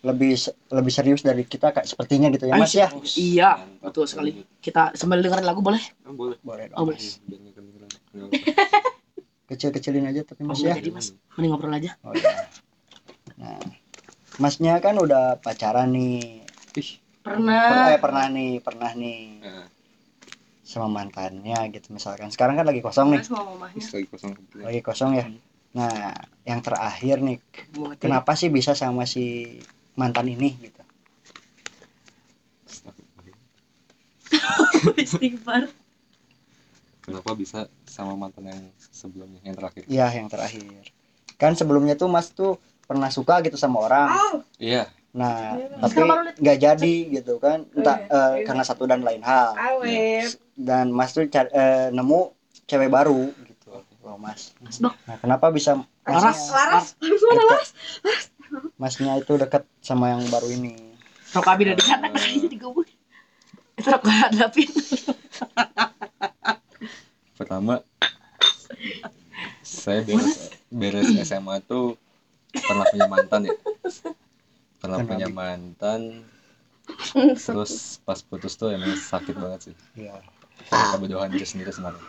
lebih 0.04 0.36
lebih 0.68 0.92
serius 0.92 1.24
dari 1.24 1.48
kita 1.48 1.72
kayak 1.72 1.88
sepertinya 1.88 2.28
gitu 2.28 2.52
ya 2.52 2.60
mas 2.60 2.76
ya 2.76 2.92
Iya, 3.16 3.52
betul 3.80 4.04
sekali. 4.04 4.44
Kita 4.60 4.92
sambil 5.00 5.24
dengerin 5.24 5.48
lagu 5.48 5.64
boleh? 5.64 5.80
Oh, 6.04 6.12
boleh. 6.12 6.36
boleh 6.44 6.68
Oh, 6.76 6.84
apa-apa. 6.84 7.00
kecil 9.50 9.70
kecilin 9.72 10.08
aja 10.08 10.22
tapi 10.28 10.44
Oh, 10.44 10.52
mas 10.52 10.60
ya 10.60 10.76
jadi 10.76 10.92
mas, 10.92 11.16
mending 11.36 11.52
ngobrol 11.56 11.72
aja. 11.72 11.96
Oh, 12.04 12.12
iya. 12.16 12.48
nah 13.40 13.60
masnya 14.42 14.82
kan 14.82 14.98
udah 14.98 15.38
pacaran 15.42 15.94
nih. 15.94 16.42
Ih. 16.78 16.90
Pernah. 17.24 17.96
eh, 17.96 18.00
pernah 18.02 18.26
nih 18.28 18.52
pernah 18.60 18.92
nih. 18.92 19.20
Nah, 19.46 19.68
sama 20.64 20.88
mantannya 20.88 21.72
gitu 21.76 21.92
misalkan. 21.92 22.32
Sekarang 22.32 22.56
kan 22.56 22.66
lagi 22.66 22.80
kosong 22.80 23.16
nih. 23.16 23.22
Lagi 23.76 24.08
kosong 24.08 24.32
lagi 24.64 24.82
kosong 24.82 25.12
ya? 25.20 25.26
Nah 25.76 26.16
yang 26.44 26.60
terakhir 26.64 27.20
nih 27.20 27.38
ngerti? 27.74 28.00
kenapa 28.00 28.32
sih 28.36 28.50
bisa 28.52 28.76
sama 28.76 29.04
si 29.08 29.60
mantan 30.00 30.28
ini 30.32 30.50
gitu? 30.60 30.82
Istighfar. 35.04 35.70
Kenapa 37.04 37.36
bisa 37.36 37.68
sama 37.84 38.16
mantan 38.16 38.48
yang 38.48 38.64
sebelumnya 38.80 39.44
yang 39.44 39.56
terakhir? 39.60 39.84
iya 39.92 40.08
yang 40.16 40.32
terakhir. 40.32 40.88
Kan 41.36 41.60
sebelumnya 41.60 42.00
tuh 42.00 42.08
mas 42.08 42.32
tuh 42.32 42.56
pernah 42.84 43.08
suka 43.08 43.40
gitu 43.42 43.56
sama 43.56 43.80
orang 43.82 44.10
Iya. 44.58 44.88
nah 45.12 45.56
Iya. 45.56 45.78
tapi 45.80 45.98
nggak 46.36 46.58
jadi 46.60 46.96
gitu 47.14 47.38
kan 47.38 47.64
entah 47.70 47.98
iya. 48.00 48.22
eh, 48.34 48.44
karena 48.44 48.64
satu 48.64 48.84
dan 48.84 49.02
lain 49.02 49.22
hal 49.22 49.54
Awet. 49.54 50.36
dan 50.56 50.90
mas 50.90 51.12
tuh 51.12 51.26
cari- 51.26 51.50
eh, 51.50 51.88
nemu 51.90 52.34
cewek 52.66 52.88
baru 52.88 53.30
gitu 53.44 53.70
loh 54.02 54.18
mas 54.18 54.52
nah 55.00 55.16
kenapa 55.16 55.50
bisa 55.50 55.78
Laras, 56.04 56.52
Laras. 56.52 56.88
dekat, 57.00 57.64
masnya 58.76 59.16
itu 59.16 59.34
dekat 59.34 59.64
sama 59.80 60.12
yang 60.12 60.28
baru 60.28 60.50
ini 60.50 60.76
Rok 61.32 61.48
abi 61.48 61.66
udah 61.66 61.74
dikata 61.74 62.08
Eh. 62.12 62.38
jadi 62.40 62.58
gue. 62.60 62.86
Itu 63.74 63.90
rok 63.90 64.06
hadapin. 64.06 64.70
Pertama 67.34 67.82
saya 69.64 70.06
beres 70.06 70.38
beres 70.70 71.10
SMA 71.24 71.58
tuh 71.60 71.98
pernah 72.54 72.86
punya 72.90 73.08
mantan 73.10 73.42
ya. 73.50 73.54
Pernah 74.78 74.98
Kenapa? 75.02 75.12
punya 75.16 75.28
mantan. 75.32 76.02
Terus 77.40 77.98
pas 78.04 78.20
putus 78.22 78.54
tuh 78.60 78.76
emang 78.76 78.94
sakit 78.94 79.36
banget 79.36 79.60
sih. 79.72 79.76
Iya. 79.98 80.22
Karena 80.70 80.86
kebodohan 80.96 81.32
dia 81.34 81.48
sendiri 81.48 81.74
sebenarnya. 81.74 82.06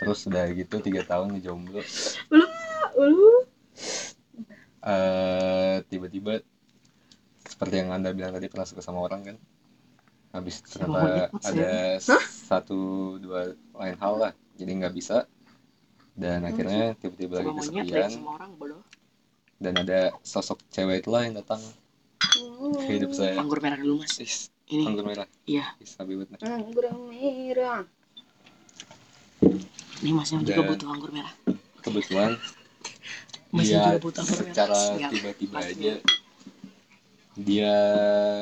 Terus 0.00 0.26
udah 0.26 0.44
gitu 0.56 0.80
tiga 0.80 1.02
tahun 1.04 1.38
jomblo. 1.44 1.82
Ulu. 2.96 3.46
eh 4.82 5.78
tiba-tiba 5.86 6.42
seperti 7.46 7.74
yang 7.78 7.94
anda 7.94 8.10
bilang 8.10 8.34
tadi 8.34 8.50
pernah 8.50 8.66
suka 8.66 8.82
sama 8.82 9.06
orang 9.06 9.22
kan 9.22 9.36
habis 10.34 10.58
ternyata 10.66 11.30
ada 11.30 12.02
satu 12.34 13.14
dua 13.22 13.54
lain 13.78 13.96
hal 14.02 14.14
lah 14.18 14.32
jadi 14.58 14.70
nggak 14.82 14.94
bisa 14.98 15.30
dan 16.12 16.44
akhirnya 16.44 16.92
tiba-tiba 17.00 17.40
lagi 17.40 17.50
kesepian 17.56 18.10
dan 19.62 19.74
ada 19.78 20.12
sosok 20.20 20.58
cewek 20.68 21.00
itulah 21.00 21.22
yang 21.24 21.38
datang 21.38 21.62
ke 22.82 22.90
hidup 22.90 23.12
saya 23.14 23.38
Anggur 23.38 23.58
merah 23.62 23.78
dulu 23.78 24.02
mas. 24.02 24.18
Is, 24.18 24.50
Ini 24.68 24.88
anggur 24.88 25.04
merah 25.04 25.26
iya. 25.44 25.74
Is, 25.78 25.94
nah. 25.98 26.38
Anggur 26.42 26.86
merah. 27.08 27.84
Ini 30.02 30.10
masnya 30.10 30.42
juga 30.42 30.62
Dan- 30.62 30.70
butuh 30.74 30.88
anggur 30.90 31.10
merah. 31.12 31.32
kebetulan 31.82 32.32
Masnya 33.54 33.68
dia 33.70 33.82
juga 33.86 34.00
butuh 34.02 34.20
anggur 34.22 34.38
merah. 34.38 34.50
secara 34.50 34.80
tiba-tiba 35.10 35.56
aja 35.60 35.92
dia 37.32 37.74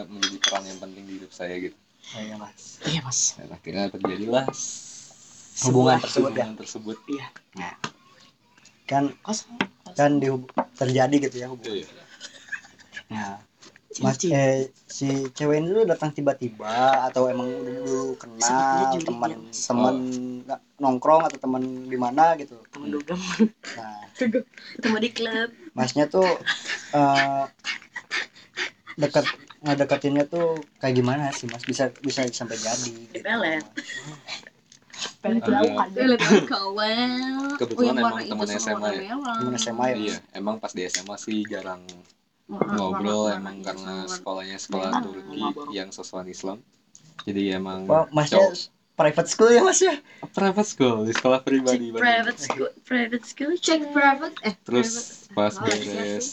menjadi 0.07 0.37
peran 0.43 0.65
yang 0.67 0.79
penting 0.83 1.05
di 1.07 1.13
hidup 1.23 1.31
saya 1.31 1.55
gitu 1.59 1.77
Oh, 2.11 2.19
iya 2.19 2.35
mas 2.35 2.83
Iya 2.83 3.01
mas. 3.07 3.39
dan 3.39 3.49
akhirnya 3.55 3.87
terjadilah 3.93 4.51
Hubungan 5.63 5.99
tersebut 5.99 6.31
ya 6.31 6.37
hubungan 6.41 6.57
tersebut 6.57 6.97
Iya. 7.07 7.27
kan 8.85 9.05
Kosong. 9.21 9.59
kan 9.93 10.13
di 10.17 10.29
terjadi 10.75 11.17
gitu 11.21 11.37
ya 11.37 11.47
hubungan 11.47 11.77
Iya. 11.77 11.89
nah 13.09 13.35
mas 13.99 14.23
eh, 14.23 14.71
si 14.87 15.07
cewek 15.31 15.59
ini 15.59 15.69
tuh 15.73 15.85
datang 15.85 16.11
tiba-tiba 16.11 16.71
atau 17.05 17.27
emang 17.27 17.51
udah 17.51 17.75
dulu 17.77 18.03
kenal 18.15 18.95
teman 18.97 19.31
teman 19.51 19.95
nggak- 20.41 20.63
nongkrong 20.79 21.23
atau 21.25 21.39
teman 21.39 21.63
di 21.85 21.99
mana 21.99 22.33
gitu 22.35 22.55
Temen 22.71 22.89
dugem. 22.89 23.19
nah 23.75 24.07
Ketemu 24.15 24.97
di 24.97 25.11
klub. 25.11 25.51
masnya 25.73 26.07
tuh 26.07 26.27
eh, 26.93 27.45
dekat 28.95 29.27
ngedeketinnya 29.61 30.25
tuh 30.25 30.49
kayak 30.79 30.95
gimana 30.95 31.29
sih 31.31 31.45
mas 31.45 31.63
bisa 31.63 31.91
bisa 31.99 32.23
sampai 32.31 32.57
jadi 32.57 32.95
gitu. 33.11 33.21
Pelet. 33.21 33.65
Kan. 35.21 35.37
Pelet 35.93 36.21
kawel. 36.49 37.37
Kebetulan 37.55 37.93
yang 37.93 37.99
emang 37.99 38.13
warna 38.17 38.25
temen 38.25 38.49
SMA 38.49 38.73
warna 38.73 38.89
ya? 38.89 39.01
merah. 39.13 39.37
temen 39.37 39.55
SMA 39.55 39.85
ya 39.85 39.97
Iya, 39.97 40.17
emang 40.33 40.57
pas 40.57 40.73
di 40.73 40.83
SMA 40.83 41.17
sih 41.17 41.45
jarang 41.45 41.83
ngobrol 42.49 42.89
warna- 43.29 43.37
emang 43.37 43.57
warna 43.61 43.69
karena 43.69 43.95
sekolahnya 44.09 44.59
sekolah. 44.59 44.91
Turki 44.99 45.41
yang 45.71 45.89
sosokan 45.93 46.25
Islam. 46.27 46.59
Jadi 47.23 47.53
emang 47.53 47.85
oh 47.85 48.09
masnya 48.11 48.41
cowok- 48.41 48.73
private 48.97 49.29
school 49.29 49.51
ya 49.51 49.61
mas 49.61 49.81
ya 49.81 49.97
private 50.31 50.69
school 50.69 50.97
di 51.05 51.13
sekolah 51.13 51.41
pribadi 51.41 51.89
private 51.91 52.37
school, 52.37 52.69
private 52.85 53.25
school, 53.25 53.53
cek 53.55 53.81
private, 53.93 54.37
eh 54.41 54.55
Terus 54.61 54.89
pas 55.33 55.53
Oh, 55.53 55.65
beres. 55.65 56.27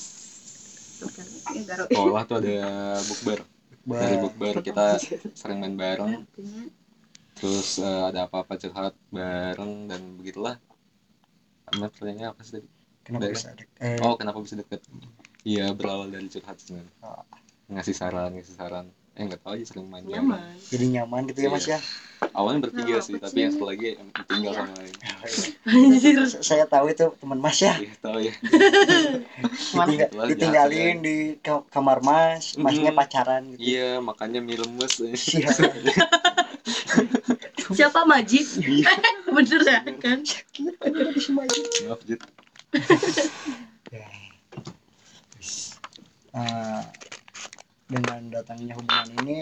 Ya, 1.47 1.75
sekolah 1.85 2.21
tuh 2.23 2.35
ada 2.39 2.59
bukber. 3.03 3.39
Dari 3.85 4.15
bukber 4.17 4.55
kita 4.59 4.99
sering 5.31 5.59
main 5.59 5.75
bareng. 5.75 6.23
Terus 7.37 7.77
eh, 7.79 8.01
ada 8.09 8.25
apa-apa 8.25 8.57
curhat 8.57 8.93
bareng 9.13 9.85
dan 9.89 10.01
begitulah. 10.17 10.57
Amat 11.69 11.91
pertanyaannya 11.93 12.27
apa 12.33 12.41
sih 12.41 12.53
tadi? 12.57 12.67
kenapa 13.05 13.21
Dari- 13.27 13.35
bisa 13.37 13.49
dek- 13.53 13.75
eh, 13.83 13.99
Oh, 14.01 14.15
kenapa 14.17 14.39
bisa 14.41 14.55
deket? 14.57 14.81
Iya, 15.45 15.71
berawal 15.77 16.09
dari 16.11 16.27
curhat 16.27 16.57
sebenarnya. 16.59 16.93
Oh. 17.05 17.23
Ngasih 17.67 17.95
saran, 17.95 18.31
ngasih 18.35 18.55
saran. 18.57 18.85
Eh, 19.17 19.23
nggak 19.23 19.41
tahu 19.41 19.51
aja 19.51 19.65
sering 19.65 19.89
main 19.89 20.05
nyaman. 20.05 20.37
jadi 20.63 20.85
nyaman 20.93 21.25
gitu 21.25 21.39
ya 21.41 21.49
mas 21.49 21.65
ya 21.65 21.81
Awalnya 22.33 22.59
bertiga 22.63 22.97
Nah, 22.97 23.01
sih, 23.01 23.13
tapi 23.15 23.37
yang 23.39 23.53
satu 23.53 23.65
lagi 23.67 23.93
em- 23.93 24.09
ditinggal 24.11 24.53
sama 24.55 24.73
lain. 24.73 24.93
Anjir. 25.67 26.17
Saya 26.49 26.65
tahu 26.65 26.85
itu 26.87 27.05
teman 27.13 27.37
mas 27.37 27.57
ya 27.57 27.77
Iya, 27.77 27.93
tahu 27.95 28.17
ya. 28.21 28.33
Ditinggal- 29.85 30.27
ditinggalin 30.27 30.77
jahat, 30.97 31.01
di 31.03 31.15
ka- 31.39 31.65
kamar 31.67 31.97
mas 31.99 32.53
masnya 32.55 32.89
pacaran 32.91 33.53
gitu 33.53 33.61
Iya, 33.61 33.97
makanya 33.99 34.39
mie 34.39 34.57
lemes. 34.57 34.93
Iya. 35.33 35.49
Siapa 37.69 38.01
Majid? 38.01 38.45
Iya. 38.57 38.89
Bener 39.27 39.61
ya 39.61 39.79
kan? 39.97 40.19
Maaf, 41.85 42.01
Jit. 42.01 42.21
Eh, 46.33 46.81
dengan 47.87 48.21
datangnya 48.35 48.73
hubungan 48.79 49.09
ini 49.23 49.35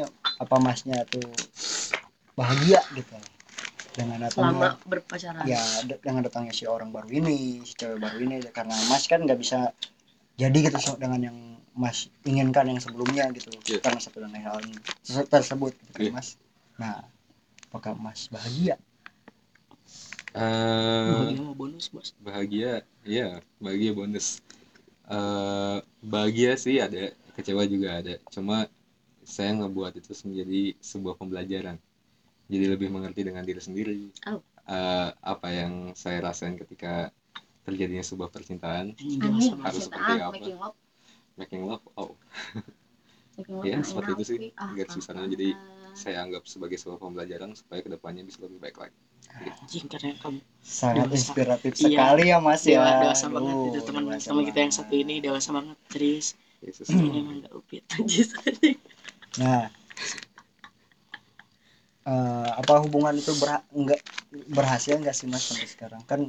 apa 0.44 0.56
masnya 0.62 0.98
tuh 1.10 1.26
bahagia 2.36 2.80
gitu? 2.94 3.16
Dengan 3.96 4.28
selama 4.28 4.28
datangnya 4.28 4.70
berpacaran. 4.92 5.44
Ya 5.48 5.62
de- 5.88 6.02
dengan 6.04 6.22
datangnya 6.28 6.54
si 6.54 6.66
orang 6.68 6.90
baru 6.96 7.10
ini 7.10 7.64
si 7.64 7.74
cewek 7.80 8.00
baru 8.04 8.18
ini 8.26 8.36
karena 8.52 8.76
mas 8.92 9.04
kan 9.12 9.24
nggak 9.24 9.40
bisa 9.40 9.72
jadi 10.36 10.58
gitu 10.68 10.78
so- 10.84 11.00
dengan 11.00 11.22
yang 11.32 11.38
mas 11.76 12.08
inginkan 12.28 12.66
yang 12.72 12.80
sebelumnya 12.84 13.26
gitu 13.36 13.52
Iya. 13.68 13.80
karena 13.84 14.00
satu 14.04 14.18
dan 14.24 14.32
lain 14.36 14.46
hal 14.48 14.60
tersebut 15.32 15.74
gitu 15.88 15.92
kan, 15.96 16.02
Iya. 16.04 16.12
mas. 16.16 16.30
Nah 16.80 16.96
apakah 17.72 17.94
mas 17.96 18.28
bahagia? 18.32 18.76
Eh, 20.36 21.08
bahagia 21.16 21.40
mau 21.40 21.56
bonus 21.56 21.88
bos 21.88 22.12
bahagia 22.20 22.84
iya 23.08 23.40
bahagia 23.64 23.92
bonus. 23.96 24.28
Eh 25.08 25.78
bahagia 26.04 26.52
sih 26.60 26.78
ada 26.84 27.14
kecewa 27.36 27.64
juga 27.68 28.00
ada. 28.02 28.16
Cuma 28.34 28.68
saya 29.26 29.52
ngebuat 29.58 29.94
itu 30.00 30.12
menjadi 30.28 30.62
sebuah 30.82 31.16
pembelajaran. 31.20 31.78
Jadi 32.52 32.66
lebih 32.70 32.90
mengerti 32.94 33.22
dengan 33.26 33.44
diri 33.46 33.62
sendiri. 33.62 34.00
Oh. 34.30 34.42
Eh, 34.66 35.10
apa 35.14 35.48
yang 35.54 35.74
saya 35.98 36.20
rasain 36.26 36.58
ketika 36.58 37.10
terjadinya 37.66 38.06
sebuah 38.06 38.30
percintaan. 38.34 38.94
Dewasa 38.98 39.54
harus 39.62 39.84
seperti 39.90 40.14
apa? 40.22 40.34
making 40.38 40.58
love. 40.58 40.78
Making 41.38 41.62
love? 41.68 41.84
Oh. 41.98 42.14
Making 43.38 43.56
love 43.60 43.66
Ya, 43.68 43.78
seperti 43.84 44.10
itu 44.16 44.24
sih. 44.26 44.40
Ah, 44.58 44.72
garis 44.78 44.94
besarnya. 44.98 45.26
ah, 45.26 45.32
Jadi, 45.32 45.50
saya 45.96 46.18
anggap 46.28 46.44
sebagai 46.48 46.78
sebuah 46.82 47.00
pembelajaran 47.00 47.52
supaya 47.56 47.80
ke 47.80 47.90
depannya 47.92 48.24
bisa 48.28 48.40
lebih 48.44 48.60
baik 48.60 48.78
lagi. 48.80 48.98
Anjing 49.36 49.88
karena 49.92 50.12
kamu 50.22 50.40
sangat 50.64 51.08
Dewasa. 51.12 51.18
inspiratif 51.20 51.72
Iya. 51.76 51.88
sekali 51.88 52.24
ya 52.32 52.38
mas 52.40 52.62
ya. 52.64 52.72
dewa, 52.80 52.90
dewasa 53.04 53.26
banget. 53.32 53.56
Itu 53.68 53.80
teman 53.88 54.04
dewasa 54.08 54.26
sama 54.28 54.42
kita 54.48 54.60
yang 54.64 54.74
satu 54.76 54.94
ini 54.96 55.16
dewasa 55.20 55.50
banget 55.52 55.78
serius 55.92 56.28
Yesus 56.66 56.88
emang 56.92 57.46
gak 57.46 57.54
upit 57.54 57.84
anjing 57.96 58.28
anjing. 58.42 58.78
Nah, 59.42 59.68
eh, 62.06 62.50
apa 62.62 62.74
hubungan 62.86 63.16
itu 63.18 63.32
berha- 63.42 63.66
enggak 63.74 64.02
berhasil 64.52 64.96
nggak 65.00 65.16
sih 65.16 65.28
mas 65.32 65.44
sampai 65.48 65.68
sekarang? 65.70 66.02
Kan, 66.10 66.22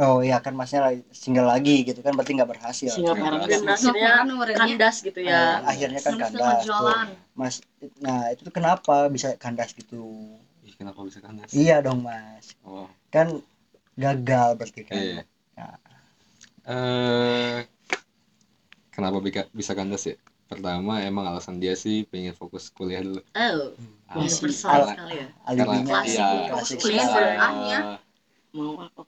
oh 0.00 0.18
iya 0.26 0.38
kan 0.44 0.54
masnya 0.56 0.80
single 1.12 1.48
lagi 1.48 1.84
gitu 1.88 2.00
kan, 2.04 2.12
berarti 2.16 2.32
nggak 2.38 2.50
berhasil. 2.50 2.90
single 2.90 3.16
parent 3.18 3.44
dan 3.46 3.62
akhirnya 3.66 4.10
kandas 4.56 4.96
gitu 5.06 5.18
Eh, 5.20 5.30
ya 5.30 5.62
akhirnya 5.66 6.00
kan 6.02 6.14
kandas. 6.18 6.64
Tuh. 6.66 6.96
Mas, 7.38 7.56
nah 8.04 8.28
itu 8.32 8.40
tuh 8.46 8.54
kenapa 8.54 9.08
bisa 9.14 9.28
kandas 9.38 9.70
gitu? 9.72 10.02
Ih, 10.66 10.74
kenapa 10.76 11.00
bisa 11.08 11.18
kandas 11.24 11.50
Iya 11.56 11.80
dong 11.80 12.00
mas, 12.04 12.52
oh 12.66 12.88
kan 13.10 13.42
gagal 13.98 14.48
berarti 14.58 14.82
kan. 14.86 14.96
iya 15.02 15.22
Ya. 15.58 15.68
eh 16.68 17.58
kenapa 19.00 19.18
bisa 19.24 19.42
bisa 19.50 19.72
kandas 19.72 20.04
ya? 20.04 20.16
Pertama 20.50 21.00
emang 21.00 21.24
alasan 21.30 21.56
dia 21.62 21.74
sih 21.78 22.04
pengen 22.10 22.34
fokus 22.36 22.68
kuliah 22.68 23.00
dulu. 23.00 23.22
Oh 23.32 24.20
Masih 24.20 24.50
universal 24.50 24.70
al- 24.76 24.88
sekali 24.92 25.14
ya. 25.16 25.26
Alibinya 25.48 25.96
klasik 26.50 26.76
kuliah 26.84 27.06
mau 27.40 27.96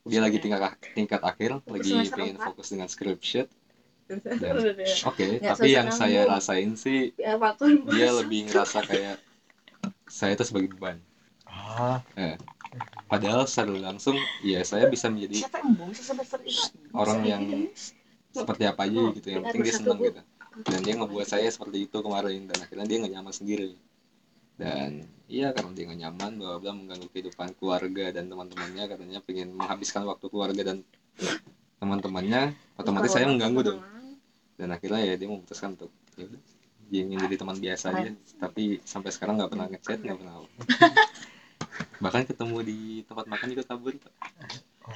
dia 0.07 0.21
lagi 0.23 0.39
tingkat 0.39 0.61
tingkat 0.95 1.21
akhir 1.21 1.51
lagi 1.67 1.93
pengen 2.15 2.37
fokus 2.39 2.67
dengan 2.71 2.89
skripsi 2.89 3.45
dan 4.43 4.55
oke 5.07 5.27
Nggak 5.43 5.51
tapi 5.51 5.69
yang 5.75 5.89
saya 5.91 6.21
rasain 6.27 6.71
sih 6.79 7.11
ya 7.19 7.35
dia 7.91 8.09
lebih 8.15 8.51
ngerasa 8.51 8.79
kayak 8.87 9.17
saya 10.07 10.37
itu 10.37 10.45
sebagai 10.47 10.71
beban. 10.77 10.99
Ah, 11.49 11.99
padahal 13.11 13.45
secara 13.45 13.73
langsung 13.77 14.17
ya 14.45 14.61
saya 14.65 14.89
bisa 14.89 15.09
menjadi 15.13 15.45
siapa 15.45 15.61
yang 15.61 15.73
bohong 15.77 15.93
sih 15.97 16.05
semester 16.07 16.41
ini 16.45 16.63
orang 16.97 17.21
yang 17.29 17.45
seperti 18.33 18.65
apa 18.65 18.89
aja 18.89 19.01
gitu 19.13 19.29
yang 19.29 19.43
penting 19.47 19.63
dia 19.63 19.75
senang 19.77 19.99
gitu. 20.01 20.21
Dan 20.69 20.81
dia 20.85 20.95
ngebuat 21.01 21.29
saya 21.29 21.49
seperti 21.49 21.89
itu 21.89 21.97
kemarin 22.01 22.45
dan 22.49 22.59
akhirnya 22.61 22.87
dia 22.89 22.97
nggak 23.05 23.13
nyaman 23.17 23.35
sendiri. 23.35 23.71
Dan 24.57 25.09
iya 25.29 25.53
karena 25.57 25.73
dia 25.73 25.85
nggak 25.89 26.01
nyaman 26.09 26.31
bla 26.41 26.61
bla 26.61 26.73
mengganggu 26.77 27.09
kehidupan 27.13 27.57
keluarga 27.57 28.13
dan 28.13 28.29
teman-temannya 28.29 28.85
katanya 28.85 29.19
pengen 29.25 29.57
menghabiskan 29.57 30.05
waktu 30.05 30.27
keluarga 30.29 30.63
dan 30.73 30.85
teman-temannya 31.81 32.53
otomatis 32.77 33.13
saya 33.13 33.29
mengganggu 33.29 33.61
dong. 33.73 33.81
Dan 34.57 34.69
akhirnya 34.73 35.01
ya 35.03 35.15
dia 35.17 35.29
memutuskan 35.29 35.77
untuk 35.77 35.93
ya 36.17 36.29
udah 36.29 36.41
dia 36.93 37.09
ingin 37.09 37.25
jadi 37.25 37.37
teman 37.41 37.57
biasa 37.57 37.85
aja. 37.97 38.11
Tapi 38.37 38.85
sampai 38.85 39.11
sekarang 39.13 39.41
nggak 39.41 39.51
pernah 39.53 39.67
ngechat 39.73 39.99
nggak 40.05 40.19
pernah 40.21 40.35
apa. 40.41 40.49
bahkan 42.03 42.27
ketemu 42.27 42.57
di 42.67 42.79
tempat 43.07 43.27
makan 43.31 43.47
juga 43.55 43.65
kabur 43.65 43.95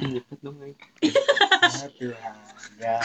Ih, 0.02 0.18
nyepet 0.18 0.38
dong 0.42 0.58
Tuhan, 1.98 2.34
ya. 2.80 2.98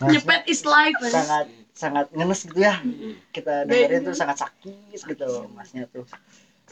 Mas, 0.00 0.10
nyepet 0.12 0.42
is 0.48 0.62
life 0.64 0.96
sangat 1.08 1.46
sangat 1.72 2.06
ngenes 2.12 2.40
gitu 2.48 2.60
ya. 2.60 2.80
Kita 3.32 3.64
dengerin 3.64 4.04
tuh 4.04 4.14
sangat 4.16 4.36
sakit 4.42 4.98
gitu 5.00 5.48
masnya 5.52 5.88
tuh. 5.88 6.04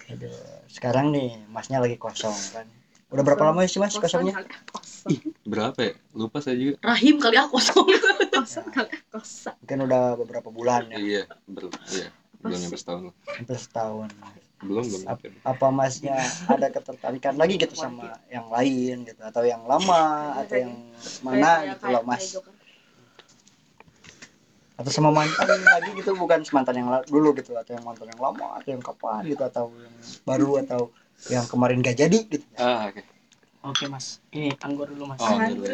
Aduh, 0.08 0.32
sekarang 0.72 1.12
nih 1.12 1.36
masnya 1.52 1.80
lagi 1.80 1.96
kosong 2.00 2.36
kan. 2.54 2.66
Udah 3.08 3.24
berapa 3.24 3.42
lama 3.52 3.64
sih 3.64 3.80
mas 3.80 3.96
kosongnya? 3.96 4.36
kosong 4.68 5.16
berapa 5.48 5.78
ya? 5.80 5.92
Lupa 6.12 6.44
saya 6.44 6.56
juga. 6.60 6.76
Rahim 6.84 7.16
kali 7.16 7.40
aku 7.40 7.56
kosong. 7.56 7.88
Kosong 8.38 8.68
kali 8.68 8.92
kosong. 9.08 9.56
Mungkin 9.64 9.78
udah 9.88 10.02
beberapa 10.20 10.48
bulan 10.52 10.92
ya. 10.92 10.98
Iya 11.00 11.22
ber 11.48 11.72
iya. 11.88 12.08
Belum 12.38 12.58
nyampe 12.60 12.76
setahun. 12.78 13.10
Hampir 13.34 13.56
setahun 13.56 14.08
belum 14.58 14.84
belum 14.90 15.02
apa 15.46 15.68
masnya 15.70 16.18
ada 16.50 16.66
ketertarikan 16.66 17.38
lagi 17.38 17.54
gitu 17.62 17.78
sama 17.78 18.18
yang 18.26 18.50
lain 18.50 19.06
gitu 19.06 19.22
atau 19.22 19.46
yang 19.46 19.62
lama 19.70 20.34
atau 20.42 20.56
yang 20.58 20.74
mana 21.22 21.62
gitu 21.74 21.86
loh 21.86 22.02
mas. 22.02 22.34
Atau 24.78 24.90
sama 24.94 25.10
mantan 25.10 25.46
lagi 25.46 25.90
gitu 25.94 26.14
bukan 26.14 26.42
mantan 26.54 26.74
yang 26.78 26.88
dulu 27.06 27.34
gitu 27.38 27.54
atau 27.54 27.74
yang 27.74 27.86
mantan 27.86 28.10
yang 28.10 28.20
lama 28.22 28.58
atau 28.58 28.70
yang 28.74 28.82
kapan 28.82 29.26
gitu 29.26 29.42
atau 29.46 29.70
yang 29.74 29.94
baru 30.26 30.50
atau 30.66 30.80
yang 31.30 31.46
kemarin 31.46 31.82
gak 31.82 31.98
jadi 31.98 32.18
gitu. 32.26 32.46
Ah 32.58 32.90
oke. 32.90 33.02
Oke 33.58 33.84
mas. 33.90 34.22
Ini 34.30 34.54
anggur 34.62 34.90
dulu 34.90 35.10
mas. 35.10 35.18
Oh, 35.22 35.34
anggur 35.34 35.70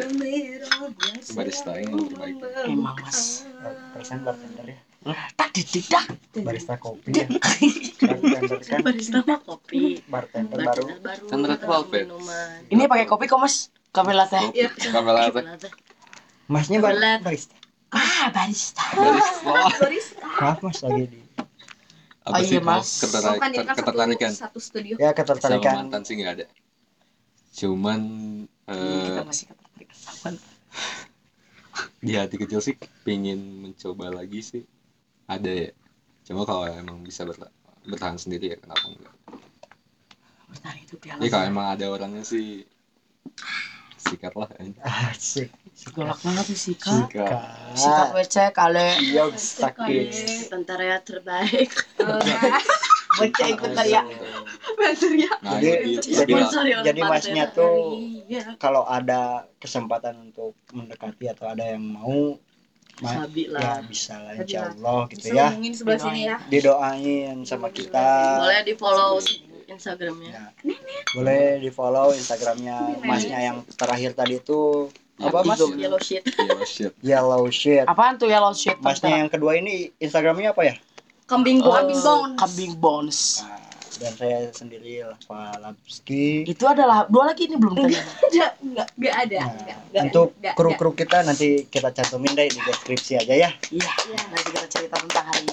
barista 1.33 1.77
yang 1.77 2.05
terbaik 2.05 2.37
emang 2.65 2.97
mas. 3.01 3.45
Persen 3.93 4.21
bartender 4.25 4.65
ya 4.73 4.81
tadi 5.37 5.61
tidak 5.61 6.05
barista 6.41 6.81
kopi 6.81 7.13
ya. 7.13 7.27
Bartender 7.29 8.57
kan. 8.65 8.79
Barista 8.81 9.17
mah 9.21 9.39
kopi. 9.45 10.01
Bartender 10.09 10.57
baru. 10.57 10.83
Bartender 10.97 11.51
baru 11.61 12.17
ini 12.73 12.89
pakai 12.89 13.05
kopi 13.05 13.29
kok 13.29 13.37
mas? 13.37 13.69
Kopi 13.93 14.11
latte. 14.17 14.41
Iya. 14.57 14.73
Kamu 14.73 15.11
latte. 15.13 15.69
Masnya 16.49 16.81
bar 16.81 16.97
barista. 17.21 17.53
Ah 17.93 18.33
barista. 18.33 18.81
Barista. 19.77 20.25
Maaf 20.41 20.59
mas 20.65 20.79
lagi 20.81 21.05
di 21.07 21.19
apa 22.25 22.41
Oh, 22.41 22.41
sih 22.41 22.57
iya, 22.57 22.65
Mas. 22.65 22.89
ketertarik 23.05 23.37
kan 23.37 23.51
kan 23.53 23.75
ketertarikan. 23.77 24.31
satu, 24.33 24.57
satu 24.57 24.59
studio. 24.59 24.97
Ya 24.97 25.13
sama 25.13 25.21
ketertarikan 25.21 25.73
mantan 25.85 26.01
sih 26.01 26.17
nggak 26.17 26.33
ada. 26.41 26.45
Cuman 27.53 27.99
kita 28.65 29.21
eh, 29.21 29.25
masih 29.29 29.45
ketertarik 29.53 29.89
sama 29.93 30.29
di 32.01 32.13
hati 32.17 32.35
kecil 32.41 32.59
sih 32.65 32.73
pengen 33.05 33.61
mencoba 33.61 34.09
lagi 34.09 34.41
sih 34.41 34.63
ada 35.25 35.49
ya. 35.49 35.71
Cuma 36.23 36.41
kalau 36.43 36.65
emang 36.65 37.01
bisa 37.01 37.21
berta- 37.21 37.53
bertahan 37.81 38.17
sendiri 38.17 38.51
ya 38.51 38.57
kenapa 38.57 38.85
enggak? 38.87 39.13
Bertahan 40.47 40.77
hidup 40.79 40.99
ya 41.01 41.13
Jadi 41.15 41.29
kalau 41.29 41.45
emang 41.45 41.67
ada 41.69 41.85
orangnya 41.87 42.23
sih 42.23 42.65
sikat 43.97 44.33
lah 44.33 44.49
anjing. 44.55 44.77
asik. 44.79 45.49
Galak 45.91 46.19
banget 46.19 46.45
tuh 46.45 46.57
sih 46.57 46.75
kak. 46.75 47.09
Sikat. 47.09 47.41
Sikat. 47.73 48.07
WC 48.13 48.35
kale. 48.51 48.89
Iya 49.01 49.23
sakit. 49.33 50.05
tentara 50.47 50.83
ya 50.87 50.97
terbaik. 50.99 51.73
Baca 53.15 53.43
ikutan 53.47 53.85
ya. 53.87 54.03
ya. 55.15 55.31
Nah, 55.39 55.55
Jadi- 55.57 55.95
itu 55.95 56.07
jadi-. 56.11 56.51
Sorry, 56.51 56.75
jadi 56.83 56.99
masnya 57.01 57.47
tuh 57.47 57.95
Iya. 58.27 58.59
kalau 58.59 58.83
ada 58.83 59.47
kesempatan 59.55 60.29
untuk 60.29 60.51
mendekati 60.69 61.25
atau 61.25 61.47
ada 61.47 61.63
yang 61.63 61.81
mau 61.81 62.35
ma- 63.01 63.15
sabi 63.17 63.43
ya 63.43 63.51
lah. 63.51 63.77
bisa 63.83 64.13
lah 64.17 64.33
insya 64.35 64.71
Allah 64.71 64.99
gitu 65.11 65.27
bisa 65.27 65.35
ya. 65.35 65.47
sebelah 65.73 65.99
sini 65.99 66.21
ya. 66.23 66.37
Didoain 66.47 67.37
sama 67.43 67.67
kita. 67.69 68.07
boleh 68.39 68.59
di 68.63 68.73
follow 68.73 69.19
instagramnya. 69.65 70.31
Ya. 70.31 70.45
boleh 71.11 71.59
di 71.59 71.69
follow 71.69 72.07
instagramnya 72.11 73.01
masnya 73.01 73.39
yang 73.41 73.57
terakhir 73.69 74.13
tadi 74.13 74.39
itu. 74.39 74.87
Apa 75.15 75.47
mas? 75.47 75.55
Yellow- 75.59 75.95
shit. 75.97 76.23
Iya, 76.27 76.59
shit. 76.67 76.91
yellow 76.99 77.47
shit. 77.47 77.87
Apaan 77.87 78.19
tuh 78.19 78.27
yellow 78.27 78.51
shit 78.51 78.75
masnya 78.79 79.15
yang 79.17 79.31
kedua 79.31 79.55
ini 79.55 79.91
instagramnya 79.95 80.51
apa 80.51 80.63
ya? 80.63 80.75
Kambing 81.25 81.63
Oh, 81.63 81.71
kambing 81.73 81.97
bones. 81.97 82.37
kambing 82.37 82.73
bones. 82.77 83.19
Nah, 83.41 83.57
dan 84.01 84.11
saya 84.15 84.39
sendiri 84.51 85.03
Lava 85.05 85.55
Lapski 85.61 86.43
itu 86.47 86.65
adalah 86.67 87.07
dua 87.07 87.31
lagi 87.31 87.47
ini 87.47 87.55
belum 87.55 87.73
tadi 87.75 87.95
enggak 88.31 88.51
enggak 88.61 88.87
enggak 88.97 89.15
ada. 89.15 89.37
Nah, 89.39 89.51
enggak 89.53 89.77
enggak 89.77 90.03
untuk 90.07 90.27
kru-kru 90.57 90.91
kita 90.93 91.17
nanti 91.23 91.67
kita 91.67 91.89
cantumin 91.95 92.33
deh 92.35 92.47
di 92.51 92.59
deskripsi 92.59 93.19
aja 93.21 93.33
ya. 93.47 93.49
Iya. 93.71 93.89
Nanti 94.31 94.49
kita 94.51 94.67
cerita 94.67 94.95
tentang 94.99 95.25
hari 95.31 95.45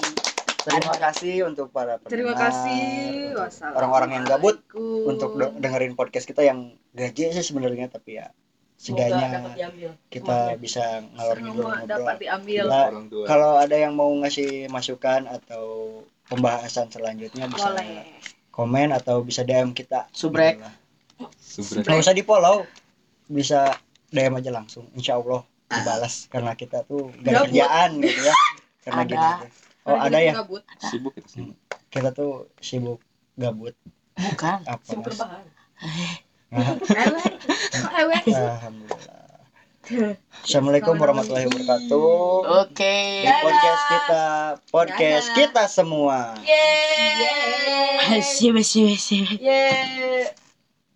terima 0.63 0.95
kasih 0.95 1.35
untuk 1.47 1.67
para 1.75 1.99
pendengar 1.99 2.11
terima 2.11 2.33
kasih 2.39 2.81
orang-orang 3.75 4.11
yang 4.15 4.25
gabut 4.27 4.63
untuk 4.79 5.35
de- 5.35 5.53
dengerin 5.59 5.93
podcast 5.99 6.23
kita 6.23 6.47
yang 6.47 6.79
gaji 6.95 7.35
sih 7.35 7.43
sebenarnya 7.43 7.91
tapi 7.91 8.19
ya 8.23 8.31
setidaknya 8.79 9.53
kita 10.11 10.59
bisa 10.59 11.03
ngalor 11.15 11.37
ngidul 11.39 11.63
ngobrol 11.71 13.25
kalau 13.27 13.59
ada 13.59 13.75
yang 13.75 13.93
mau 13.95 14.11
ngasih 14.23 14.67
masukan 14.71 15.27
atau 15.27 15.99
pembahasan 16.27 16.87
selanjutnya 16.89 17.47
bisa 17.51 17.69
boleh 17.73 18.05
komen 18.53 18.93
atau 18.93 19.25
bisa 19.25 19.41
DM 19.41 19.73
kita 19.73 20.07
Subrek. 20.13 20.61
Gitu 20.61 20.65
lah. 20.65 20.75
Subrek. 21.41 21.83
nggak 21.89 21.99
usah 21.99 22.13
di 22.13 22.23
follow 22.23 22.57
bisa 23.25 23.73
DM 24.13 24.37
aja 24.37 24.51
langsung 24.53 24.85
insya 24.93 25.17
Allah 25.17 25.41
dibalas 25.73 26.29
karena 26.29 26.53
kita 26.53 26.85
tuh 26.85 27.09
gak 27.25 27.49
kerjaan 27.49 27.97
gitu 27.97 28.21
ya 28.29 28.35
karena 28.85 29.01
Ada. 29.01 29.09
gini 29.09 29.25
tuh. 29.25 29.49
oh 29.89 29.97
ada 29.97 30.17
ya 30.21 30.33
Gabut. 30.37 30.63
Sibuk 30.85 31.13
itu 31.17 31.27
sibuk. 31.33 31.57
kita 31.89 32.09
tuh 32.13 32.45
sibuk 32.61 32.99
gabut 33.33 33.73
bukan 34.13 34.61
apa 34.69 34.83
Sibuk 34.85 35.09
mas 35.09 35.17
rebahan. 35.17 35.45
Nah, 36.53 36.77
alhamdulillah 37.97 39.12
assalamualaikum 39.83 40.95
warahmatullahi 40.95 41.43
wabarakatuh 41.51 42.39
oke 42.63 42.95
di 43.19 43.33
podcast 43.43 43.83
kita 43.91 44.23
podcast 44.71 45.27
Dadah. 45.27 45.35
kita 45.35 45.63
semua 45.67 46.17
Yeay. 46.39 48.23
Sip, 48.23 48.55
sip. 48.63 49.27
Yeay. 49.43 50.42